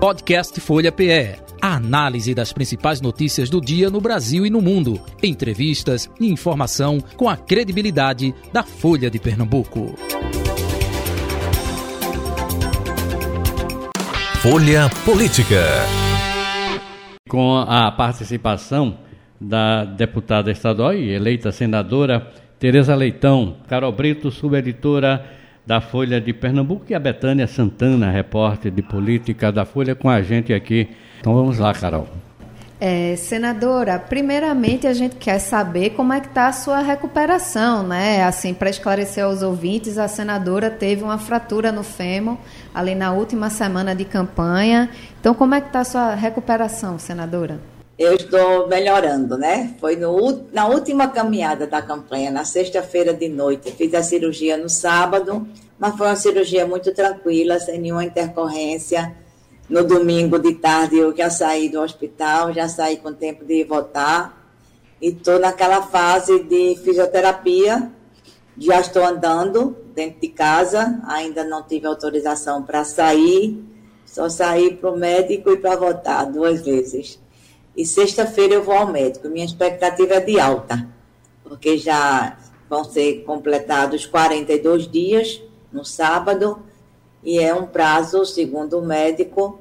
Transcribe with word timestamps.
Podcast 0.00 0.58
Folha 0.62 0.90
PE. 0.90 1.36
A 1.60 1.74
análise 1.74 2.34
das 2.34 2.54
principais 2.54 3.02
notícias 3.02 3.50
do 3.50 3.60
dia 3.60 3.90
no 3.90 4.00
Brasil 4.00 4.46
e 4.46 4.50
no 4.50 4.62
mundo. 4.62 4.98
Entrevistas 5.22 6.10
e 6.18 6.26
informação 6.26 7.00
com 7.18 7.28
a 7.28 7.36
credibilidade 7.36 8.34
da 8.50 8.62
Folha 8.62 9.10
de 9.10 9.18
Pernambuco. 9.18 9.94
Folha 14.40 14.88
Política. 15.04 15.66
Com 17.28 17.58
a 17.58 17.92
participação 17.92 19.00
da 19.38 19.84
deputada 19.84 20.50
estadual 20.50 20.94
e 20.94 21.10
eleita 21.10 21.52
senadora 21.52 22.26
Tereza 22.58 22.94
Leitão, 22.94 23.56
Carol 23.68 23.92
Brito, 23.92 24.30
subeditora 24.30 25.39
da 25.66 25.80
Folha 25.80 26.20
de 26.20 26.32
Pernambuco 26.32 26.84
e 26.88 26.94
a 26.94 26.98
Betânia 26.98 27.46
Santana, 27.46 28.10
repórter 28.10 28.72
de 28.72 28.82
política 28.82 29.52
da 29.52 29.64
Folha, 29.64 29.94
com 29.94 30.08
a 30.08 30.22
gente 30.22 30.52
aqui. 30.52 30.88
Então 31.20 31.34
vamos 31.34 31.58
lá, 31.58 31.72
Carol. 31.72 32.08
É, 32.82 33.14
senadora, 33.14 33.98
primeiramente 33.98 34.86
a 34.86 34.94
gente 34.94 35.16
quer 35.16 35.38
saber 35.38 35.90
como 35.90 36.14
é 36.14 36.20
que 36.20 36.28
está 36.28 36.48
a 36.48 36.52
sua 36.52 36.80
recuperação, 36.80 37.82
né? 37.82 38.24
Assim, 38.24 38.54
para 38.54 38.70
esclarecer 38.70 39.22
aos 39.22 39.42
ouvintes, 39.42 39.98
a 39.98 40.08
senadora 40.08 40.70
teve 40.70 41.02
uma 41.02 41.18
fratura 41.18 41.70
no 41.70 41.82
fêmur 41.82 42.38
ali 42.74 42.94
na 42.94 43.12
última 43.12 43.50
semana 43.50 43.94
de 43.94 44.06
campanha. 44.06 44.88
Então, 45.20 45.34
como 45.34 45.54
é 45.54 45.60
que 45.60 45.66
está 45.66 45.80
a 45.80 45.84
sua 45.84 46.14
recuperação, 46.14 46.98
senadora? 46.98 47.60
Eu 48.00 48.14
estou 48.14 48.66
melhorando, 48.66 49.36
né? 49.36 49.74
Foi 49.78 49.94
no, 49.94 50.46
na 50.52 50.66
última 50.66 51.08
caminhada 51.08 51.66
da 51.66 51.82
campanha, 51.82 52.30
na 52.30 52.44
sexta-feira 52.44 53.14
de 53.14 53.28
noite. 53.28 53.70
Fiz 53.72 53.92
a 53.94 54.02
cirurgia 54.02 54.56
no 54.56 54.70
sábado, 54.70 55.46
mas 55.78 55.96
foi 55.96 56.06
uma 56.06 56.16
cirurgia 56.16 56.66
muito 56.66 56.92
tranquila, 56.94 57.60
sem 57.60 57.78
nenhuma 57.78 58.04
intercorrência 58.04 59.14
no 59.70 59.84
domingo 59.84 60.36
de 60.36 60.54
tarde 60.54 60.98
eu 60.98 61.16
já 61.16 61.30
saí 61.30 61.68
do 61.68 61.80
hospital, 61.80 62.52
já 62.52 62.68
saí 62.68 62.96
com 62.96 63.12
tempo 63.12 63.44
de 63.44 63.62
votar 63.62 64.52
e 65.00 65.10
estou 65.10 65.38
naquela 65.38 65.82
fase 65.82 66.42
de 66.42 66.76
fisioterapia. 66.82 67.88
Já 68.58 68.80
estou 68.80 69.04
andando 69.04 69.76
dentro 69.94 70.20
de 70.20 70.28
casa, 70.28 71.00
ainda 71.06 71.44
não 71.44 71.62
tive 71.62 71.86
autorização 71.86 72.62
para 72.64 72.84
sair, 72.84 73.64
só 74.04 74.28
saí 74.28 74.74
para 74.74 74.90
o 74.90 74.98
médico 74.98 75.52
e 75.52 75.56
para 75.56 75.76
votar 75.76 76.26
duas 76.26 76.60
vezes. 76.62 77.18
E 77.76 77.86
sexta-feira 77.86 78.54
eu 78.54 78.62
vou 78.62 78.74
ao 78.74 78.86
médico. 78.86 79.28
Minha 79.28 79.44
expectativa 79.44 80.14
é 80.14 80.20
de 80.20 80.38
alta, 80.38 80.86
porque 81.42 81.78
já 81.78 82.36
vão 82.68 82.84
ser 82.84 83.24
completados 83.24 84.06
42 84.06 84.88
dias 84.88 85.42
no 85.72 85.84
sábado 85.84 86.62
e 87.22 87.38
é 87.38 87.54
um 87.54 87.66
prazo, 87.66 88.24
segundo 88.24 88.78
o 88.78 88.84
médico, 88.84 89.58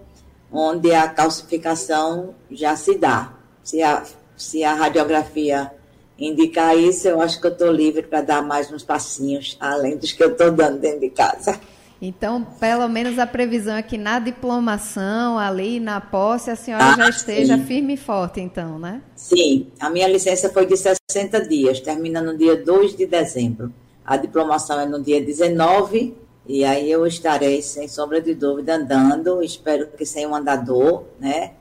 onde 0.51 0.93
a 0.93 1.07
calcificação 1.07 2.35
já 2.49 2.75
se 2.75 2.97
dá. 2.97 3.33
Se 3.63 3.81
a, 3.81 4.03
se 4.37 4.63
a 4.63 4.73
radiografia 4.73 5.71
indicar 6.17 6.77
isso, 6.77 7.07
eu 7.07 7.21
acho 7.21 7.39
que 7.39 7.47
eu 7.47 7.51
estou 7.51 7.71
livre 7.71 8.03
para 8.03 8.21
dar 8.21 8.41
mais 8.41 8.71
uns 8.71 8.83
passinhos, 8.83 9.57
além 9.59 9.97
dos 9.97 10.11
que 10.11 10.23
eu 10.23 10.31
estou 10.31 10.51
dando 10.51 10.79
dentro 10.79 11.01
de 11.01 11.09
casa. 11.09 11.59
Então, 12.01 12.43
pelo 12.43 12.87
menos 12.87 13.19
a 13.19 13.27
previsão 13.27 13.75
é 13.75 13.81
que 13.81 13.97
na 13.97 14.19
diplomação, 14.19 15.37
ali 15.37 15.81
na 15.81 15.99
posse, 15.99 16.49
a 16.49 16.55
senhora 16.55 16.93
ah, 16.93 16.95
já 16.95 17.09
esteja 17.09 17.57
sim. 17.57 17.65
firme 17.65 17.95
e 17.95 17.97
forte, 17.97 18.39
então, 18.39 18.79
né? 18.79 19.01
Sim, 19.15 19.67
a 19.79 19.89
minha 19.89 20.07
licença 20.07 20.49
foi 20.49 20.65
de 20.65 20.77
60 20.77 21.47
dias, 21.47 21.81
termina 21.81 22.21
no 22.21 22.37
dia 22.37 22.55
2 22.55 22.95
de 22.95 23.05
dezembro. 23.05 23.73
A 24.05 24.15
diplomação 24.15 24.79
é 24.79 24.85
no 24.85 25.03
dia 25.03 25.21
19 25.21 26.15
e 26.47 26.63
aí 26.63 26.89
eu 26.89 27.05
estarei, 27.05 27.61
sem 27.61 27.87
sombra 27.87 28.21
de 28.21 28.33
dúvida, 28.33 28.75
andando. 28.75 29.43
Espero 29.43 29.87
que 29.95 30.05
sem 30.05 30.25
um 30.25 30.33
andador, 30.33 31.03
né? 31.19 31.51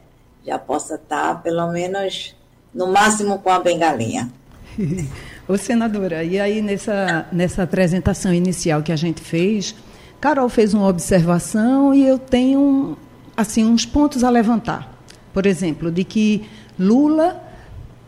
Já 0.47 0.59
possa 0.59 0.95
estar, 0.95 1.43
pelo 1.43 1.71
menos, 1.73 2.35
no 2.73 2.87
máximo 2.87 3.41
com 3.41 3.51
a 3.51 3.59
bengalinha. 3.59 4.33
Ô, 5.49 5.57
senadora, 5.59 6.23
e 6.23 6.39
aí 6.39 6.63
nessa, 6.63 7.27
nessa 7.33 7.65
apresentação 7.65 8.33
inicial 8.33 8.83
que 8.83 8.93
a 8.93 8.97
gente 8.97 9.21
fez, 9.21 9.75
Carol 10.21 10.49
fez 10.49 10.75
uma 10.75 10.87
observação 10.87 11.95
e 11.95 12.07
eu 12.07 12.19
tenho, 12.19 12.97
assim, 13.37 13.65
uns 13.65 13.87
pontos 13.87 14.25
a 14.25 14.31
levantar. 14.31 14.97
Por 15.33 15.47
exemplo, 15.47 15.91
de 15.91 16.03
que 16.05 16.45
Lula 16.79 17.43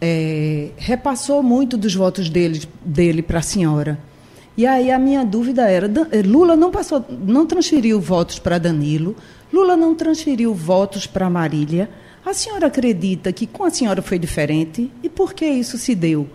é, 0.01 0.71
repassou 0.77 1.43
muito 1.43 1.77
dos 1.77 1.95
votos 1.95 2.29
dele, 2.29 2.63
dele 2.85 3.23
para 3.23 3.39
a 3.39 3.43
senhora. 3.43 3.99
E 4.57 4.67
aí 4.67 4.91
a 4.91 4.99
minha 4.99 5.25
dúvida 5.25 5.63
era, 5.63 5.91
eh, 6.11 6.23
Lula 6.23 6.57
não 6.57 6.71
passou, 6.71 7.05
não 7.09 7.47
transferiu 7.47 8.01
votos 8.01 8.39
para 8.39 8.59
Danilo, 8.59 9.15
Lula 9.53 9.77
não 9.77 9.95
transferiu 9.95 10.53
votos 10.53 11.07
para 11.07 11.31
Marília. 11.31 11.89
A 12.27 12.35
senhora 12.35 12.67
acredita 12.67 13.33
que 13.33 13.47
com 13.47 13.65
a 13.65 13.71
senhora 13.71 14.03
foi 14.03 14.19
diferente? 14.19 14.91
E 15.03 15.09
por 15.09 15.33
que 15.33 15.47
isso 15.47 15.79
se 15.79 15.95
deu? 15.95 16.29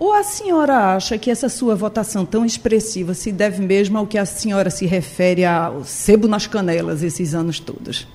Ou 0.00 0.14
a 0.14 0.22
senhora 0.22 0.94
acha 0.94 1.18
que 1.18 1.30
essa 1.30 1.50
sua 1.50 1.74
votação 1.74 2.24
tão 2.24 2.42
expressiva 2.42 3.12
se 3.12 3.30
deve 3.30 3.60
mesmo 3.60 3.98
ao 3.98 4.06
que 4.06 4.16
a 4.16 4.24
senhora 4.24 4.70
se 4.70 4.86
refere 4.86 5.44
ao 5.44 5.84
sebo 5.84 6.26
nas 6.26 6.46
canelas 6.46 7.02
esses 7.02 7.34
anos 7.34 7.60
todos? 7.60 8.08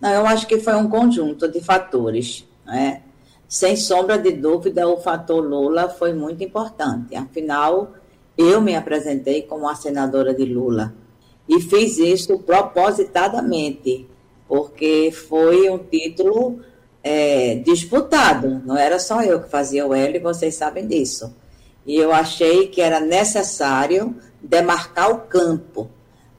Não, 0.00 0.10
eu 0.10 0.26
acho 0.26 0.48
que 0.48 0.58
foi 0.58 0.74
um 0.74 0.88
conjunto 0.88 1.46
de 1.46 1.60
fatores. 1.60 2.44
Né? 2.66 3.02
Sem 3.48 3.76
sombra 3.76 4.18
de 4.18 4.32
dúvida, 4.32 4.88
o 4.88 4.96
fator 4.96 5.40
Lula 5.40 5.88
foi 5.88 6.12
muito 6.12 6.42
importante. 6.42 7.14
Afinal, 7.14 7.92
eu 8.36 8.60
me 8.60 8.74
apresentei 8.74 9.42
como 9.42 9.68
a 9.68 9.76
senadora 9.76 10.34
de 10.34 10.44
Lula 10.44 10.92
e 11.48 11.60
fiz 11.60 11.98
isso 11.98 12.36
propositadamente, 12.40 14.08
porque 14.48 15.12
foi 15.12 15.70
um 15.70 15.78
título 15.78 16.58
é, 17.10 17.54
disputado, 17.54 18.60
não 18.66 18.76
era 18.76 18.98
só 18.98 19.22
eu 19.22 19.40
que 19.40 19.48
fazia 19.48 19.86
o 19.86 19.94
L, 19.94 20.18
vocês 20.18 20.54
sabem 20.54 20.86
disso. 20.86 21.34
E 21.86 21.96
eu 21.96 22.12
achei 22.12 22.66
que 22.66 22.82
era 22.82 23.00
necessário 23.00 24.14
demarcar 24.42 25.10
o 25.10 25.20
campo. 25.20 25.88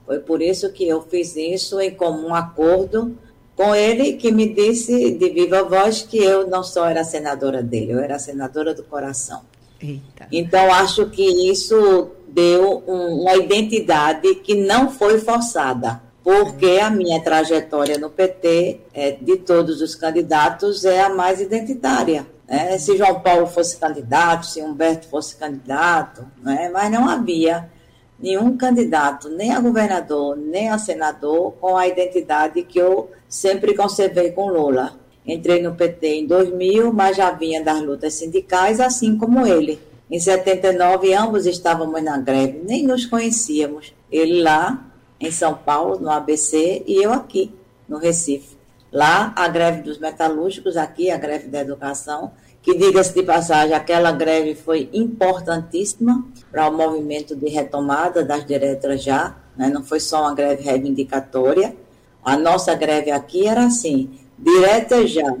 Foi 0.06 0.20
por 0.20 0.40
isso 0.40 0.72
que 0.72 0.86
eu 0.86 1.02
fiz 1.02 1.34
isso 1.34 1.80
em 1.80 1.90
comum 1.90 2.32
acordo 2.32 3.18
com 3.56 3.74
ele, 3.74 4.12
que 4.12 4.30
me 4.30 4.54
disse 4.54 5.10
de 5.10 5.30
viva 5.30 5.64
voz 5.64 6.02
que 6.02 6.18
eu 6.18 6.46
não 6.46 6.62
só 6.62 6.86
era 6.86 7.02
senadora 7.02 7.64
dele, 7.64 7.92
eu 7.92 7.98
era 7.98 8.16
senadora 8.20 8.72
do 8.72 8.84
coração. 8.84 9.42
Eita. 9.82 10.28
Então, 10.30 10.72
acho 10.72 11.10
que 11.10 11.50
isso 11.50 12.12
deu 12.28 12.84
um, 12.86 13.22
uma 13.22 13.34
identidade 13.34 14.36
que 14.36 14.54
não 14.54 14.88
foi 14.88 15.18
forçada, 15.18 16.00
porque 16.30 16.78
a 16.80 16.88
minha 16.88 17.20
trajetória 17.20 17.98
no 17.98 18.08
PT, 18.08 18.82
é, 18.94 19.10
de 19.10 19.36
todos 19.38 19.80
os 19.80 19.96
candidatos, 19.96 20.84
é 20.84 21.00
a 21.00 21.08
mais 21.08 21.40
identitária. 21.40 22.24
Né? 22.48 22.78
Se 22.78 22.96
João 22.96 23.18
Paulo 23.18 23.48
fosse 23.48 23.76
candidato, 23.76 24.46
se 24.46 24.62
Humberto 24.62 25.08
fosse 25.08 25.34
candidato, 25.34 26.24
né? 26.40 26.70
mas 26.72 26.88
não 26.88 27.08
havia 27.08 27.68
nenhum 28.16 28.56
candidato, 28.56 29.28
nem 29.28 29.50
a 29.50 29.58
governador, 29.58 30.36
nem 30.36 30.68
a 30.68 30.78
senador, 30.78 31.50
com 31.60 31.76
a 31.76 31.88
identidade 31.88 32.62
que 32.62 32.78
eu 32.78 33.10
sempre 33.28 33.74
conservei 33.74 34.30
com 34.30 34.50
Lula. 34.50 35.00
Entrei 35.26 35.60
no 35.60 35.74
PT 35.74 36.06
em 36.06 36.26
2000, 36.28 36.92
mas 36.92 37.16
já 37.16 37.32
vinha 37.32 37.60
das 37.60 37.82
lutas 37.82 38.14
sindicais, 38.14 38.78
assim 38.78 39.18
como 39.18 39.44
ele. 39.44 39.80
Em 40.08 40.20
79, 40.20 41.12
ambos 41.12 41.44
estávamos 41.44 42.00
na 42.00 42.18
greve, 42.18 42.62
nem 42.64 42.84
nos 42.84 43.04
conhecíamos. 43.04 43.92
Ele 44.12 44.42
lá, 44.42 44.89
em 45.20 45.30
São 45.30 45.54
Paulo, 45.54 45.98
no 46.00 46.10
ABC, 46.10 46.82
e 46.86 47.04
eu 47.04 47.12
aqui, 47.12 47.54
no 47.88 47.98
Recife. 47.98 48.56
Lá, 48.90 49.32
a 49.36 49.46
greve 49.46 49.82
dos 49.82 49.98
metalúrgicos, 49.98 50.76
aqui, 50.76 51.10
a 51.10 51.16
greve 51.16 51.48
da 51.48 51.60
educação, 51.60 52.32
que, 52.62 52.76
diga-se 52.76 53.14
de 53.14 53.22
passagem, 53.22 53.74
aquela 53.74 54.12
greve 54.12 54.54
foi 54.54 54.88
importantíssima 54.92 56.24
para 56.50 56.68
o 56.68 56.76
movimento 56.76 57.36
de 57.36 57.48
retomada 57.48 58.24
das 58.24 58.44
diretas 58.44 59.02
já, 59.02 59.36
né? 59.56 59.68
não 59.68 59.84
foi 59.84 60.00
só 60.00 60.22
uma 60.22 60.34
greve 60.34 60.62
reivindicatória. 60.62 61.76
A 62.24 62.36
nossa 62.36 62.74
greve 62.74 63.10
aqui 63.10 63.46
era 63.46 63.64
assim, 63.64 64.10
direta 64.38 65.06
já, 65.06 65.36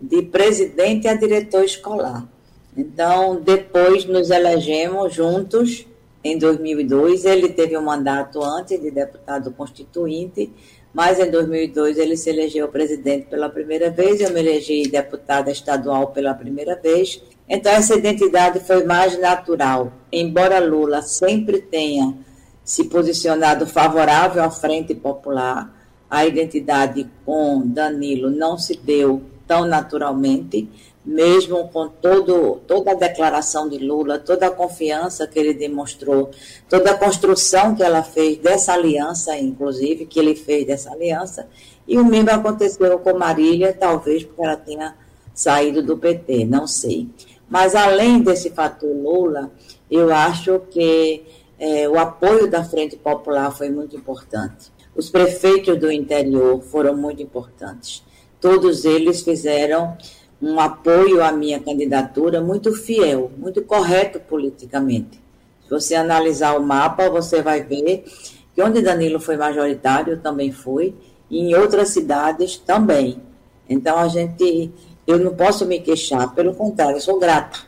de 0.00 0.22
presidente 0.22 1.08
a 1.08 1.14
diretor 1.14 1.64
escolar. 1.64 2.26
Então, 2.76 3.40
depois 3.40 4.04
nos 4.04 4.30
elegemos 4.30 5.14
juntos 5.14 5.86
em 6.24 6.38
2002. 6.38 7.26
Ele 7.26 7.50
teve 7.50 7.76
um 7.76 7.82
mandato 7.82 8.42
antes 8.42 8.80
de 8.80 8.90
deputado 8.90 9.52
constituinte, 9.52 10.50
mas 10.92 11.20
em 11.20 11.30
2002 11.30 11.98
ele 11.98 12.16
se 12.16 12.30
elegeu 12.30 12.66
presidente 12.68 13.26
pela 13.26 13.50
primeira 13.50 13.90
vez. 13.90 14.20
Eu 14.20 14.30
me 14.32 14.40
elegi 14.40 14.88
deputada 14.88 15.50
estadual 15.50 16.08
pela 16.08 16.32
primeira 16.32 16.74
vez. 16.74 17.22
Então, 17.48 17.70
essa 17.70 17.94
identidade 17.94 18.60
foi 18.60 18.84
mais 18.84 19.18
natural. 19.18 19.92
Embora 20.10 20.58
Lula 20.58 21.02
sempre 21.02 21.60
tenha 21.60 22.16
se 22.64 22.84
posicionado 22.84 23.66
favorável 23.66 24.42
à 24.42 24.50
Frente 24.50 24.94
Popular, 24.94 25.70
a 26.08 26.24
identidade 26.24 27.06
com 27.24 27.62
Danilo 27.66 28.30
não 28.30 28.56
se 28.56 28.76
deu 28.76 29.22
tão 29.46 29.66
naturalmente, 29.66 30.68
mesmo 31.04 31.68
com 31.68 31.88
todo, 31.88 32.60
toda 32.66 32.92
a 32.92 32.94
declaração 32.94 33.68
de 33.68 33.78
Lula, 33.78 34.18
toda 34.18 34.46
a 34.46 34.50
confiança 34.50 35.26
que 35.26 35.38
ele 35.38 35.52
demonstrou, 35.52 36.30
toda 36.68 36.92
a 36.92 36.98
construção 36.98 37.74
que 37.74 37.82
ela 37.82 38.02
fez 38.02 38.38
dessa 38.38 38.72
aliança, 38.72 39.36
inclusive, 39.36 40.06
que 40.06 40.18
ele 40.18 40.34
fez 40.34 40.66
dessa 40.66 40.90
aliança, 40.92 41.46
e 41.86 41.98
o 41.98 42.04
mesmo 42.04 42.30
aconteceu 42.30 42.98
com 42.98 43.18
Marília, 43.18 43.76
talvez 43.78 44.24
porque 44.24 44.42
ela 44.42 44.56
tenha 44.56 44.96
saído 45.34 45.82
do 45.82 45.98
PT, 45.98 46.46
não 46.46 46.66
sei. 46.66 47.08
Mas 47.48 47.74
além 47.74 48.20
desse 48.20 48.50
fator 48.50 48.88
Lula, 48.88 49.52
eu 49.90 50.12
acho 50.12 50.60
que 50.70 51.22
é, 51.58 51.88
o 51.88 51.98
apoio 51.98 52.50
da 52.50 52.64
Frente 52.64 52.96
Popular 52.96 53.50
foi 53.50 53.68
muito 53.70 53.94
importante. 53.94 54.72
Os 54.96 55.10
prefeitos 55.10 55.78
do 55.78 55.90
interior 55.90 56.62
foram 56.62 56.96
muito 56.96 57.22
importantes. 57.22 58.02
Todos 58.40 58.84
eles 58.84 59.22
fizeram 59.22 59.96
um 60.44 60.60
apoio 60.60 61.22
à 61.22 61.32
minha 61.32 61.58
candidatura 61.58 62.40
muito 62.40 62.74
fiel, 62.74 63.32
muito 63.38 63.62
correto 63.62 64.20
politicamente. 64.20 65.18
Se 65.62 65.70
você 65.70 65.94
analisar 65.94 66.58
o 66.58 66.62
mapa, 66.62 67.08
você 67.08 67.40
vai 67.40 67.62
ver 67.62 68.04
que 68.54 68.62
onde 68.62 68.82
Danilo 68.82 69.18
foi 69.18 69.38
majoritário, 69.38 70.12
eu 70.12 70.20
também 70.20 70.52
fui, 70.52 70.94
e 71.30 71.38
em 71.38 71.54
outras 71.54 71.88
cidades 71.88 72.58
também. 72.58 73.18
Então 73.68 73.96
a 73.96 74.06
gente, 74.06 74.70
eu 75.06 75.18
não 75.18 75.34
posso 75.34 75.64
me 75.64 75.80
queixar, 75.80 76.34
pelo 76.34 76.54
contrário, 76.54 76.96
eu 76.96 77.00
sou 77.00 77.18
grata. 77.18 77.60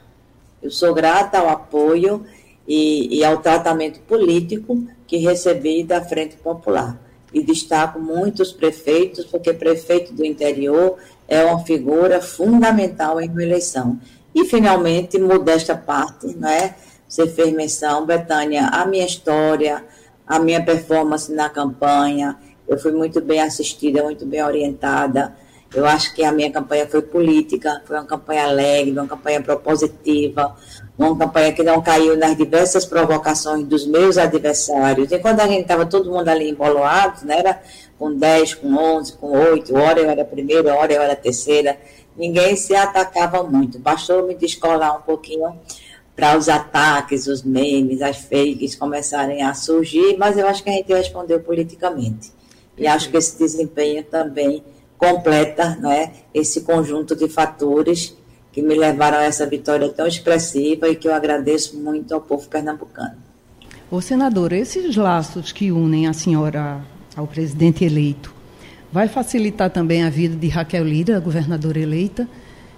Eu 0.62 0.70
sou 0.70 0.92
grata 0.92 1.38
ao 1.38 1.48
apoio 1.48 2.26
e, 2.68 3.18
e 3.18 3.24
ao 3.24 3.38
tratamento 3.38 4.00
político 4.00 4.84
que 5.06 5.16
recebi 5.16 5.82
da 5.82 6.02
Frente 6.02 6.36
Popular. 6.36 7.00
E 7.32 7.42
destaco 7.42 7.98
muitos 7.98 8.52
prefeitos, 8.52 9.24
porque 9.24 9.52
prefeito 9.52 10.12
do 10.12 10.24
interior 10.24 10.96
é 11.28 11.44
uma 11.44 11.64
figura 11.64 12.20
fundamental 12.20 13.20
em 13.20 13.28
uma 13.28 13.42
eleição. 13.42 13.98
E, 14.34 14.44
finalmente, 14.44 15.18
modesta 15.18 15.74
parte, 15.74 16.34
não 16.36 16.48
é? 16.48 16.74
Você 17.08 17.26
fez 17.26 17.52
menção, 17.52 18.04
Betânia, 18.04 18.66
a 18.66 18.84
minha 18.84 19.06
história, 19.06 19.84
a 20.26 20.38
minha 20.38 20.62
performance 20.62 21.32
na 21.32 21.48
campanha. 21.48 22.36
Eu 22.68 22.78
fui 22.78 22.92
muito 22.92 23.20
bem 23.20 23.40
assistida, 23.40 24.02
muito 24.02 24.26
bem 24.26 24.42
orientada. 24.42 25.34
Eu 25.74 25.84
acho 25.86 26.14
que 26.14 26.24
a 26.24 26.32
minha 26.32 26.50
campanha 26.50 26.86
foi 26.86 27.02
política, 27.02 27.82
foi 27.84 27.96
uma 27.96 28.04
campanha 28.04 28.44
alegre, 28.44 28.92
uma 28.92 29.06
campanha 29.06 29.42
propositiva, 29.42 30.56
uma 30.96 31.16
campanha 31.16 31.52
que 31.52 31.62
não 31.62 31.82
caiu 31.82 32.16
nas 32.16 32.36
diversas 32.36 32.84
provocações 32.84 33.64
dos 33.66 33.86
meus 33.86 34.16
adversários. 34.16 35.10
E 35.12 35.18
quando 35.18 35.40
a 35.40 35.46
gente 35.46 35.62
estava 35.62 35.84
todo 35.84 36.10
mundo 36.10 36.28
ali 36.28 36.48
emboloado, 36.48 37.26
né, 37.26 37.38
era 37.38 37.60
com 37.98 38.14
10, 38.14 38.54
com 38.54 38.74
11, 38.74 39.12
com 39.14 39.30
8, 39.32 39.74
hora 39.74 40.00
eu 40.00 40.10
era 40.10 40.24
primeira, 40.24 40.74
hora 40.74 40.92
eu 40.92 41.02
era 41.02 41.16
terceira, 41.16 41.78
ninguém 42.16 42.56
se 42.56 42.74
atacava 42.74 43.42
muito. 43.42 43.78
Bastou 43.78 44.26
me 44.26 44.34
descolar 44.34 44.96
um 44.96 45.02
pouquinho 45.02 45.54
para 46.14 46.36
os 46.36 46.48
ataques, 46.48 47.26
os 47.26 47.42
memes, 47.42 48.00
as 48.00 48.16
fakes 48.16 48.74
começarem 48.74 49.42
a 49.42 49.52
surgir, 49.52 50.16
mas 50.16 50.38
eu 50.38 50.46
acho 50.46 50.62
que 50.62 50.70
a 50.70 50.72
gente 50.72 50.92
respondeu 50.92 51.40
politicamente. 51.40 52.32
E 52.76 52.86
acho 52.86 53.10
que 53.10 53.16
esse 53.16 53.38
desempenho 53.38 54.02
também 54.04 54.64
completa 54.98 55.76
né, 55.76 56.12
esse 56.32 56.62
conjunto 56.62 57.14
de 57.14 57.28
fatores 57.28 58.16
que 58.50 58.62
me 58.62 58.74
levaram 58.74 59.18
a 59.18 59.24
essa 59.24 59.46
vitória 59.46 59.88
tão 59.90 60.06
expressiva 60.06 60.88
e 60.88 60.96
que 60.96 61.06
eu 61.06 61.14
agradeço 61.14 61.76
muito 61.78 62.14
ao 62.14 62.20
povo 62.22 62.48
pernambucano. 62.48 63.16
Ô, 63.90 64.00
senadora, 64.00 64.56
esses 64.56 64.96
laços 64.96 65.52
que 65.52 65.70
unem 65.70 66.06
a 66.06 66.14
senhora 66.14 66.82
ao 67.16 67.26
presidente 67.26 67.84
eleito. 67.84 68.34
Vai 68.92 69.08
facilitar 69.08 69.70
também 69.70 70.04
a 70.04 70.10
vida 70.10 70.36
de 70.36 70.48
Raquel 70.48 70.84
Lira, 70.84 71.18
governadora 71.18 71.78
eleita. 71.78 72.28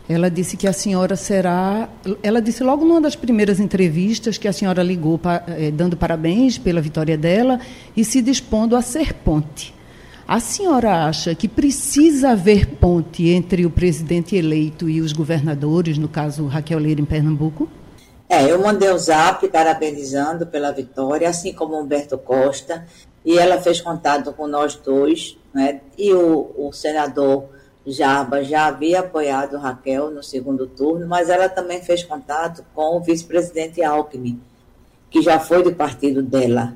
Ela 0.09 0.31
disse 0.31 0.57
que 0.57 0.67
a 0.67 0.73
senhora 0.73 1.17
será. 1.17 1.89
Ela 2.23 2.41
disse 2.41 2.63
logo 2.65 2.85
numa 2.85 3.01
das 3.01 3.15
primeiras 3.15 3.61
entrevistas 3.61 4.39
que 4.39 4.49
a 4.49 4.53
senhora 4.53 4.83
ligou 4.83 5.21
eh, 5.49 5.71
dando 5.71 5.97
parabéns 5.97 6.57
pela 6.57 6.81
vitória 6.81 7.19
dela 7.19 7.61
e 7.95 8.05
se 8.05 8.23
dispondo 8.23 8.75
a 8.75 8.81
ser 8.81 9.13
ponte. 9.13 9.75
A 10.27 10.41
senhora 10.41 11.07
acha 11.07 11.35
que 11.35 11.49
precisa 11.49 12.31
haver 12.31 12.67
ponte 12.67 13.29
entre 13.29 13.67
o 13.67 13.71
presidente 13.71 14.37
eleito 14.37 14.89
e 14.89 15.01
os 15.01 15.13
governadores, 15.13 15.99
no 15.99 16.09
caso 16.09 16.47
Raquel 16.47 16.79
Lira 16.79 17.01
em 17.01 17.05
Pernambuco? 17.05 17.69
É, 18.29 18.51
eu 18.51 18.61
mandei 18.61 18.93
um 18.93 18.99
zap 18.99 19.47
parabenizando 19.49 20.47
pela 20.47 20.71
vitória, 20.71 21.29
assim 21.29 21.53
como 21.53 21.81
Humberto 21.81 22.19
Costa 22.19 22.85
e 23.29 23.39
ela 23.39 23.61
fez 23.61 23.79
contato 23.79 24.33
com 24.33 24.47
nós 24.47 24.75
dois, 24.75 25.37
né? 25.53 25.83
e 25.99 26.15
o, 26.15 26.51
o 26.57 26.73
senador 26.73 27.45
Jarba 27.87 28.43
já 28.43 28.69
havia 28.69 29.01
apoiado 29.01 29.59
Raquel 29.59 30.11
no 30.11 30.23
segundo 30.23 30.67
turno, 30.67 31.07
mas 31.07 31.29
ela 31.29 31.47
também 31.47 31.83
fez 31.83 32.03
contato 32.03 32.65
com 32.75 32.97
o 32.97 33.01
vice-presidente 33.01 33.83
Alckmin, 33.83 34.41
que 35.11 35.21
já 35.21 35.39
foi 35.39 35.63
do 35.63 35.75
partido 35.75 36.23
dela. 36.23 36.73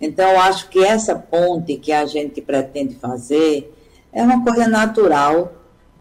Então, 0.00 0.40
acho 0.42 0.68
que 0.68 0.78
essa 0.78 1.16
ponte 1.16 1.74
que 1.76 1.90
a 1.90 2.06
gente 2.06 2.40
pretende 2.40 2.94
fazer 2.94 3.74
é 4.12 4.22
uma 4.22 4.44
coisa 4.44 4.68
natural 4.68 5.54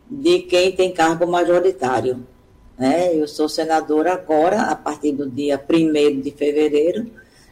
de 0.08 0.42
quem 0.42 0.72
tem 0.72 0.94
cargo 0.94 1.26
majoritário. 1.26 2.24
Né? 2.78 3.16
Eu 3.16 3.28
sou 3.28 3.50
senadora 3.50 4.14
agora, 4.14 4.66
a 4.66 4.76
partir 4.76 5.14
do 5.14 5.28
dia 5.28 5.60
1 5.68 6.22
de 6.22 6.30
fevereiro, 6.30 7.10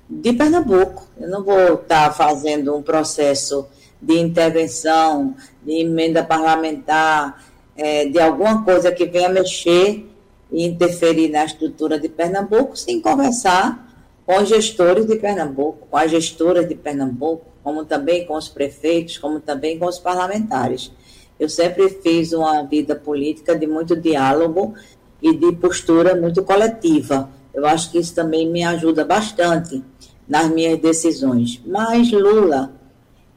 de 0.10 0.34
Pernambuco. 0.34 1.08
Eu 1.20 1.30
não 1.30 1.44
vou 1.44 1.76
estar 1.76 2.12
fazendo 2.14 2.76
um 2.76 2.82
processo 2.82 3.68
de 4.02 4.20
intervenção, 4.20 5.36
de 5.64 5.82
emenda 5.82 6.24
parlamentar, 6.24 7.46
é, 7.76 8.06
de 8.06 8.20
alguma 8.20 8.64
coisa 8.64 8.92
que 8.92 9.06
venha 9.06 9.30
mexer 9.30 10.06
e 10.52 10.66
interferir 10.66 11.30
na 11.30 11.46
estrutura 11.46 12.00
de 12.00 12.10
Pernambuco, 12.10 12.78
sem 12.78 13.02
conversar 13.02 13.90
com 14.26 14.38
os 14.38 14.50
gestores 14.50 15.06
de 15.06 15.16
Pernambuco, 15.16 15.88
com 15.90 15.98
as 15.98 16.12
gestoras 16.12 16.68
de 16.68 16.76
Pernambuco, 16.76 17.46
como 17.64 17.86
também 17.86 18.26
com 18.26 18.36
os 18.36 18.50
prefeitos, 18.50 19.18
como 19.18 19.40
também 19.40 19.80
com 19.80 19.86
os 19.86 20.00
parlamentares. 20.00 20.92
Eu 21.40 21.50
sempre 21.50 21.90
fiz 21.90 22.32
uma 22.34 22.64
vida 22.64 22.96
política 22.96 23.58
de 23.58 23.66
muito 23.66 23.96
diálogo 23.96 24.76
e 25.22 25.36
de 25.36 25.52
postura 25.54 26.16
muito 26.16 26.44
coletiva. 26.44 27.30
Eu 27.54 27.66
acho 27.66 27.92
que 27.92 27.98
isso 27.98 28.14
também 28.14 28.50
me 28.50 28.64
ajuda 28.64 29.06
bastante 29.06 29.84
nas 30.28 30.50
minhas 30.50 30.80
decisões. 30.80 31.62
Mas 31.66 32.12
Lula, 32.12 32.74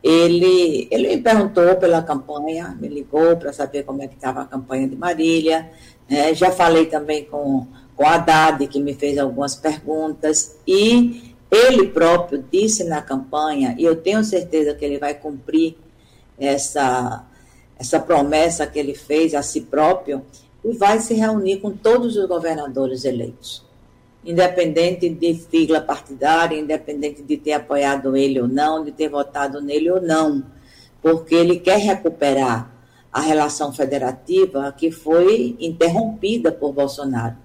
ele, 0.02 0.86
ele 0.90 1.16
me 1.16 1.22
perguntou 1.22 1.76
pela 1.76 2.02
campanha, 2.02 2.76
me 2.80 2.88
ligou 2.88 3.36
para 3.36 3.52
saber 3.52 3.82
como 3.84 4.02
é 4.02 4.08
que 4.08 4.14
estava 4.14 4.42
a 4.42 4.46
campanha 4.46 4.88
de 4.88 4.96
Marília. 4.96 5.70
Né? 6.08 6.34
Já 6.34 6.50
falei 6.50 6.86
também 6.86 7.24
com, 7.24 7.66
com 7.96 8.06
Haddad, 8.06 8.64
que 8.68 8.80
me 8.80 8.94
fez 8.94 9.18
algumas 9.18 9.56
perguntas, 9.56 10.56
e 10.66 11.34
ele 11.50 11.88
próprio 11.88 12.44
disse 12.50 12.84
na 12.84 13.02
campanha, 13.02 13.74
e 13.78 13.84
eu 13.84 13.96
tenho 13.96 14.22
certeza 14.22 14.74
que 14.74 14.84
ele 14.84 14.98
vai 14.98 15.14
cumprir 15.14 15.76
essa, 16.38 17.24
essa 17.78 17.98
promessa 17.98 18.66
que 18.66 18.78
ele 18.78 18.94
fez 18.94 19.34
a 19.34 19.42
si 19.42 19.62
próprio, 19.62 20.22
e 20.64 20.72
vai 20.72 21.00
se 21.00 21.14
reunir 21.14 21.58
com 21.58 21.70
todos 21.70 22.16
os 22.16 22.26
governadores 22.26 23.04
eleitos 23.04 23.65
independente 24.26 25.08
de 25.08 25.34
sigla 25.34 25.80
partidária, 25.80 26.58
independente 26.58 27.22
de 27.22 27.36
ter 27.36 27.52
apoiado 27.52 28.16
ele 28.16 28.40
ou 28.40 28.48
não, 28.48 28.84
de 28.84 28.90
ter 28.90 29.08
votado 29.08 29.60
nele 29.60 29.90
ou 29.90 30.00
não, 30.00 30.42
porque 31.00 31.34
ele 31.34 31.60
quer 31.60 31.78
recuperar 31.78 32.70
a 33.12 33.20
relação 33.20 33.72
federativa 33.72 34.74
que 34.76 34.90
foi 34.90 35.56
interrompida 35.60 36.52
por 36.52 36.72
Bolsonaro. 36.72 37.36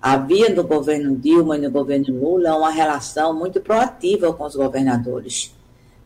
Havia 0.00 0.50
no 0.50 0.62
governo 0.62 1.16
Dilma 1.16 1.56
e 1.56 1.60
no 1.60 1.70
governo 1.70 2.14
Lula 2.20 2.56
uma 2.56 2.70
relação 2.70 3.34
muito 3.34 3.60
proativa 3.60 4.32
com 4.32 4.44
os 4.44 4.54
governadores. 4.54 5.52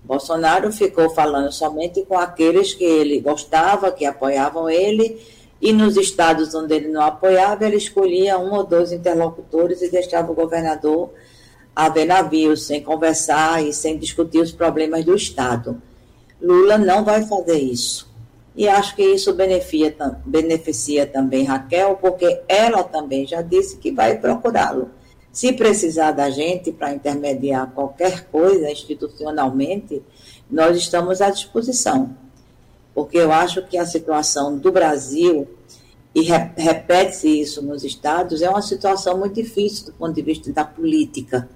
Bolsonaro 0.03 0.73
ficou 0.73 1.11
falando 1.11 1.53
somente 1.53 2.03
com 2.07 2.17
aqueles 2.17 2.73
que 2.73 2.85
ele 2.85 3.21
gostava, 3.21 3.93
que 3.93 4.07
apoiavam 4.07 4.71
ele, 4.71 5.21
e 5.61 5.73
nos 5.73 5.97
estados 5.97 6.55
onde 6.55 6.75
ele 6.75 6.89
não 6.89 7.03
apoiava, 7.03 7.67
ele 7.67 7.77
escolhia 7.77 8.39
um 8.39 8.53
ou 8.55 8.65
dois 8.65 8.93
interlocutores 8.93 9.83
e 9.83 9.91
deixava 9.91 10.33
o 10.33 10.35
governador 10.35 11.11
a 11.77 11.89
ver 11.89 12.07
navios, 12.07 12.67
sem 12.67 12.83
conversar 12.83 13.63
e 13.63 13.73
sem 13.73 13.99
discutir 13.99 14.39
os 14.39 14.53
problemas 14.53 15.05
do 15.05 15.15
Estado. 15.15 15.81
Lula 16.41 16.79
não 16.79 17.05
vai 17.05 17.23
fazer 17.27 17.59
isso. 17.59 18.11
E 18.57 18.69
acho 18.69 18.97
que 18.97 19.03
isso 19.03 19.33
beneficia, 19.35 19.95
beneficia 20.25 21.07
também 21.07 21.45
Raquel, 21.45 21.97
porque 22.01 22.43
ela 22.49 22.83
também 22.83 23.27
já 23.27 23.43
disse 23.43 23.77
que 23.77 23.93
vai 23.93 24.19
procurá-lo. 24.19 24.91
Se 25.31 25.53
precisar 25.53 26.11
da 26.11 26.29
gente 26.31 26.73
para 26.73 26.93
intermediar 26.93 27.71
qualquer 27.73 28.27
coisa 28.27 28.71
institucionalmente, 28.71 30.03
nós 30.51 30.77
estamos 30.77 31.21
à 31.21 31.31
disposição 31.31 32.17
porque 33.01 33.17
eu 33.17 33.33
acho 33.33 33.63
que 33.63 33.79
a 33.79 33.87
situação 33.87 34.59
do 34.59 34.71
Brasil, 34.71 35.49
e 36.15 36.21
repete-se 36.21 37.41
isso 37.41 37.63
nos 37.63 37.83
estados, 37.83 38.43
é 38.43 38.51
uma 38.51 38.61
situação 38.61 39.17
muito 39.17 39.37
difícil 39.37 39.87
do 39.87 39.93
ponto 39.95 40.13
de 40.13 40.21
vista 40.21 40.53
da 40.53 40.67
política. 40.67 41.49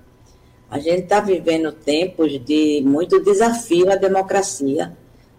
A 0.70 0.78
gente 0.78 1.02
está 1.02 1.20
vivendo 1.20 1.70
tempos 1.70 2.42
de 2.42 2.80
muito 2.82 3.22
desafio 3.22 3.92
à 3.92 3.94
democracia. 3.94 4.96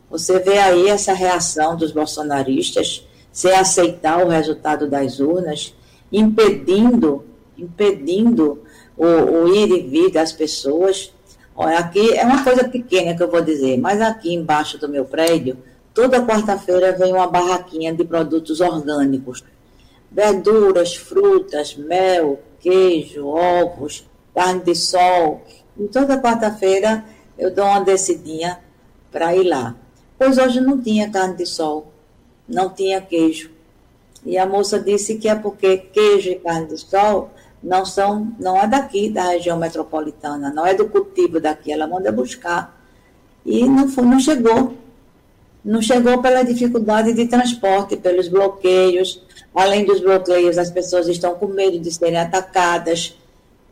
Você 0.07 0.37
vê 0.37 0.59
aí 0.59 0.89
essa 0.89 1.11
reação 1.11 1.75
dos 1.75 1.91
bolsonaristas 1.91 3.03
sem 3.31 3.51
aceitar 3.53 4.23
o 4.23 4.29
resultado 4.29 4.87
das 4.87 5.19
urnas, 5.19 5.73
impedindo, 6.11 7.25
impedindo 7.57 8.61
o, 8.95 9.05
o 9.05 9.55
ir 9.55 9.71
e 9.71 9.81
vir 9.81 10.11
das 10.11 10.31
pessoas. 10.31 11.11
Olha, 11.55 11.79
aqui 11.79 12.13
é 12.13 12.23
uma 12.23 12.43
coisa 12.43 12.69
pequena 12.69 13.17
que 13.17 13.23
eu 13.23 13.31
vou 13.31 13.41
dizer, 13.41 13.79
mas 13.79 13.99
aqui 13.99 14.35
embaixo 14.35 14.77
do 14.77 14.87
meu 14.87 15.03
prédio, 15.03 15.57
toda 15.95 16.23
quarta-feira 16.23 16.91
vem 16.91 17.13
uma 17.13 17.25
barraquinha 17.25 17.91
de 17.91 18.03
produtos 18.03 18.61
orgânicos. 18.61 19.43
Verduras, 20.11 20.95
frutas, 20.95 21.75
mel, 21.75 22.39
queijo, 22.59 23.25
ovos, 23.25 24.07
carne 24.35 24.61
de 24.61 24.75
sol. 24.75 25.43
E 25.75 25.87
toda 25.87 26.21
quarta-feira 26.21 27.03
eu 27.35 27.49
dou 27.49 27.65
uma 27.65 27.79
descidinha 27.79 28.59
para 29.11 29.35
ir 29.35 29.45
lá. 29.45 29.75
Pois 30.19 30.37
hoje 30.37 30.61
não 30.61 30.79
tinha 30.79 31.09
carne 31.09 31.35
de 31.35 31.47
sol 31.47 31.91
não 32.47 32.69
tinha 32.69 33.01
queijo. 33.01 33.51
E 34.25 34.37
a 34.37 34.45
moça 34.45 34.79
disse 34.79 35.15
que 35.15 35.27
é 35.27 35.35
porque 35.35 35.77
queijo 35.77 36.29
e 36.29 36.35
carne 36.35 36.67
de 36.67 36.77
sol 36.77 37.31
não 37.61 37.85
são, 37.85 38.31
não 38.39 38.57
é 38.57 38.67
daqui 38.67 39.09
da 39.09 39.29
região 39.29 39.57
metropolitana, 39.57 40.51
não 40.51 40.65
é 40.65 40.73
do 40.73 40.87
cultivo 40.87 41.39
daqui, 41.39 41.71
ela 41.71 41.87
manda 41.87 42.11
buscar. 42.11 42.79
E 43.45 43.67
não 43.67 43.87
foi, 43.87 44.05
não 44.05 44.19
chegou. 44.19 44.73
Não 45.65 45.81
chegou 45.81 46.21
pela 46.21 46.43
dificuldade 46.43 47.11
de 47.11 47.25
transporte, 47.25 47.97
pelos 47.97 48.27
bloqueios. 48.27 49.19
Além 49.53 49.83
dos 49.83 49.99
bloqueios, 49.99 50.59
as 50.59 50.69
pessoas 50.69 51.07
estão 51.07 51.33
com 51.33 51.47
medo 51.47 51.79
de 51.79 51.91
serem 51.91 52.19
atacadas. 52.19 53.17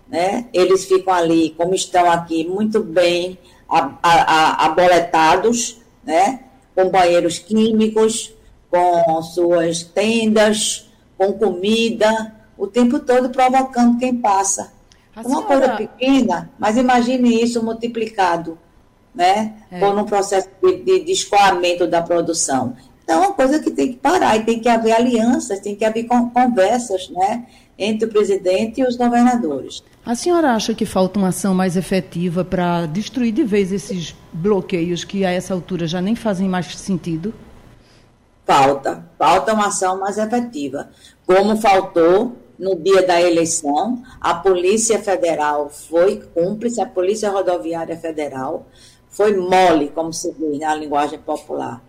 Né? 0.08 0.48
Eles 0.52 0.86
ficam 0.86 1.14
ali, 1.14 1.52
como 1.52 1.76
estão 1.76 2.10
aqui, 2.10 2.48
muito 2.48 2.82
bem 2.82 3.38
aboletados, 3.70 5.78
né? 6.04 6.40
com 6.76 6.90
banheiros 6.90 7.38
químicos, 7.38 8.34
com 8.72 9.22
suas 9.22 9.84
tendas, 9.84 10.90
com 11.16 11.34
comida, 11.34 12.34
o 12.58 12.66
tempo 12.66 13.00
todo 13.00 13.30
provocando 13.30 14.00
quem 14.00 14.16
passa. 14.16 14.74
A 15.16 15.22
Uma 15.22 15.30
senhora... 15.30 15.46
coisa 15.46 15.70
pequena, 15.76 16.50
mas 16.58 16.76
imagine 16.76 17.40
isso 17.40 17.64
multiplicado, 17.64 18.58
né? 19.14 19.54
É. 19.72 19.80
Por 19.80 19.98
um 19.98 20.04
processo 20.04 20.50
de, 20.62 20.78
de, 20.84 21.06
de 21.06 21.12
escoamento 21.12 21.88
da 21.88 22.02
produção. 22.02 22.76
Então, 23.04 23.22
é 23.22 23.28
uma 23.28 23.34
coisa 23.34 23.60
que 23.60 23.70
tem 23.70 23.90
que 23.90 23.98
parar 23.98 24.38
e 24.38 24.44
tem 24.44 24.60
que 24.60 24.70
haver 24.70 24.94
alianças, 24.94 25.60
tem 25.60 25.76
que 25.76 25.84
haver 25.84 26.08
conversas, 26.08 27.10
né? 27.10 27.46
Entre 27.78 28.08
o 28.08 28.10
presidente 28.10 28.82
e 28.82 28.88
os 28.88 28.96
governadores. 28.96 29.84
A 30.06 30.16
senhora 30.16 30.52
acha 30.52 30.74
que 30.74 30.86
falta 30.86 31.18
uma 31.20 31.30
ação 31.30 31.54
mais 31.54 31.76
efetiva 31.76 32.46
para 32.46 32.86
destruir 32.86 33.34
de 33.34 33.44
vez 33.44 33.72
esses 33.72 34.16
bloqueios 34.32 35.04
que 35.04 35.26
a 35.26 35.32
essa 35.32 35.54
altura 35.54 35.88
já 35.88 36.02
nem 36.02 36.16
fazem 36.16 36.48
mais 36.48 36.68
sentido? 36.78 37.34
Falta, 38.46 39.06
falta 39.18 39.54
uma 39.54 39.68
ação 39.68 40.00
mais 40.00 40.18
efetiva. 40.18 40.90
Como 41.26 41.58
faltou 41.58 42.38
no 42.60 42.76
dia 42.76 43.06
da 43.06 43.22
eleição, 43.22 44.02
a 44.22 44.34
Polícia 44.34 45.00
Federal 45.00 45.70
foi 45.70 46.22
cúmplice, 46.34 46.82
a 46.82 46.86
Polícia 46.86 47.30
Rodoviária 47.30 47.98
Federal 47.98 48.68
foi 49.14 49.38
mole, 49.38 49.90
como 49.90 50.12
se 50.12 50.34
diz 50.34 50.60
na 50.60 50.74
linguagem 50.74 51.20
popular. 51.20 51.82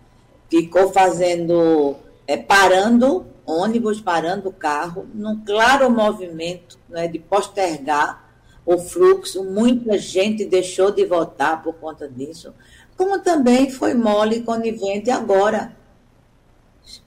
Ficou 0.47 0.91
fazendo, 0.91 1.95
é, 2.27 2.37
parando 2.37 3.25
ônibus, 3.43 3.99
parando 3.99 4.51
carro, 4.51 5.07
num 5.11 5.43
claro 5.43 5.89
movimento 5.89 6.77
né, 6.87 7.07
de 7.07 7.17
postergar 7.17 8.29
o 8.63 8.77
fluxo. 8.77 9.43
Muita 9.43 9.97
gente 9.97 10.45
deixou 10.45 10.91
de 10.91 11.03
votar 11.03 11.63
por 11.63 11.73
conta 11.73 12.07
disso, 12.07 12.53
como 12.95 13.19
também 13.19 13.71
foi 13.71 13.95
mole 13.95 14.37
e 14.37 14.43
conivente 14.43 15.09
agora 15.09 15.75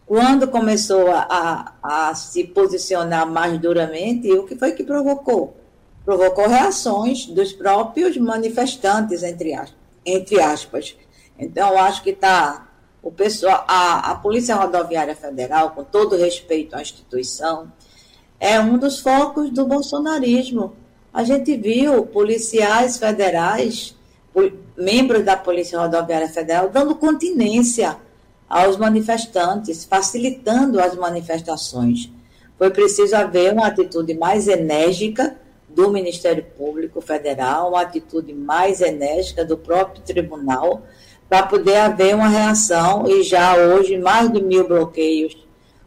quando 0.05 0.49
começou 0.49 1.09
a, 1.13 1.27
a, 1.81 2.09
a, 2.11 2.15
se 2.17 2.43
posicionar 2.43 3.25
mais 3.31 3.57
duramente, 3.61 4.33
o 4.33 4.45
que 4.45 4.57
foi 4.57 4.73
que 4.73 4.83
provocou? 4.83 5.57
Provocou 6.05 6.49
reações 6.49 7.27
dos 7.27 7.53
próprios 7.53 8.17
manifestantes, 8.17 9.23
entre, 9.23 9.55
entre 10.05 10.41
aspas. 10.41 10.97
Então, 11.39 11.79
acho 11.79 12.03
que 12.03 12.11
está 12.11 12.69
o 13.03 13.13
pessoal, 13.13 13.65
a, 13.69 14.11
a 14.11 14.15
Polícia 14.17 14.57
Rodoviária 14.57 15.15
Federal, 15.15 15.71
com 15.71 15.85
todo 15.85 16.17
respeito 16.17 16.75
à 16.75 16.83
instituição, 16.83 17.73
é 18.41 18.61
um 18.61 18.77
dos 18.77 19.01
focos 19.01 19.51
do 19.51 19.67
bolsonarismo. 19.67 20.75
A 21.13 21.25
gente 21.25 21.57
viu 21.57 22.05
policiais 22.07 22.99
federais, 22.99 23.97
membros 24.77 25.25
da 25.25 25.37
Polícia 25.37 25.81
Rodoviária 25.81 26.29
Federal, 26.29 26.69
dando 26.69 26.95
continência 26.97 27.97
aos 28.49 28.77
manifestantes, 28.77 29.85
facilitando 29.85 30.81
as 30.81 30.95
manifestações. 30.95 32.11
Foi 32.57 32.71
preciso 32.71 33.15
haver 33.15 33.53
uma 33.53 33.67
atitude 33.67 34.15
mais 34.15 34.49
enérgica 34.49 35.37
do 35.69 35.91
Ministério 35.91 36.45
Público 36.57 37.01
Federal, 37.01 37.71
uma 37.71 37.83
atitude 37.83 38.33
mais 38.33 38.81
enérgica 38.81 39.45
do 39.45 39.57
próprio 39.57 40.03
tribunal, 40.03 40.83
para 41.29 41.43
poder 41.43 41.77
haver 41.77 42.15
uma 42.15 42.29
reação, 42.29 43.07
e 43.07 43.23
já 43.23 43.55
hoje 43.55 43.99
mais 43.99 44.33
de 44.33 44.43
mil 44.43 44.67
bloqueios 44.67 45.37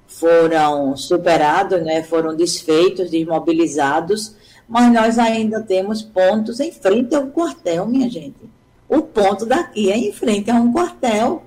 foram 0.06 0.96
superados, 0.96 1.82
né, 1.82 2.04
foram 2.04 2.36
desfeitos, 2.36 3.10
desmobilizados, 3.10 4.36
mas 4.68 4.94
nós 4.94 5.18
ainda 5.18 5.62
temos 5.62 6.02
pontos 6.02 6.60
em 6.60 6.72
frente 6.72 7.16
ao 7.16 7.28
quartel, 7.28 7.86
minha 7.88 8.10
gente. 8.10 8.50
O 8.88 9.02
ponto 9.02 9.46
daqui 9.46 9.92
é 9.92 9.98
em 9.98 10.12
frente 10.12 10.52
a 10.52 10.56
um 10.56 10.72
quartel. 10.72 11.44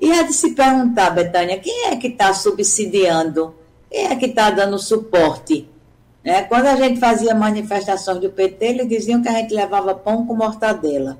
E 0.00 0.10
é 0.10 0.22
de 0.24 0.32
se 0.32 0.52
perguntar, 0.52 1.10
Betânia, 1.10 1.58
quem 1.58 1.88
é 1.88 1.96
que 1.96 2.08
está 2.08 2.32
subsidiando? 2.32 3.54
Quem 3.90 4.06
é 4.06 4.16
que 4.16 4.26
está 4.26 4.50
dando 4.50 4.78
suporte? 4.78 5.68
É, 6.22 6.42
quando 6.42 6.66
a 6.66 6.76
gente 6.76 7.00
fazia 7.00 7.34
manifestações 7.34 8.20
do 8.20 8.30
PT, 8.30 8.64
eles 8.64 8.88
diziam 8.88 9.22
que 9.22 9.28
a 9.28 9.32
gente 9.32 9.54
levava 9.54 9.94
pão 9.94 10.26
com 10.26 10.34
mortadela. 10.34 11.18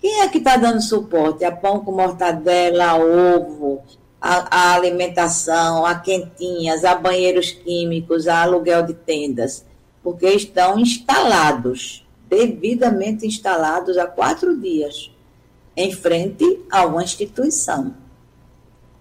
Quem 0.00 0.20
é 0.20 0.28
que 0.28 0.38
está 0.38 0.56
dando 0.56 0.80
suporte 0.80 1.44
a 1.44 1.52
pão 1.52 1.80
com 1.80 1.92
mortadela, 1.92 2.86
a 2.86 2.96
ovo, 2.96 3.82
a, 4.18 4.70
a, 4.70 4.74
alimentação, 4.74 5.84
a 5.84 5.94
quentinhas, 5.94 6.84
a 6.84 6.94
banheiros 6.94 7.50
químicos, 7.50 8.26
a 8.26 8.42
aluguel 8.42 8.86
de 8.86 8.94
tendas? 8.94 9.64
Porque 10.02 10.26
estão 10.26 10.78
instalados, 10.78 12.06
devidamente 12.26 13.26
instalados 13.26 13.98
há 13.98 14.06
quatro 14.06 14.58
dias, 14.58 15.10
em 15.76 15.92
frente 15.92 16.60
a 16.70 16.86
uma 16.86 17.02
instituição. 17.02 17.94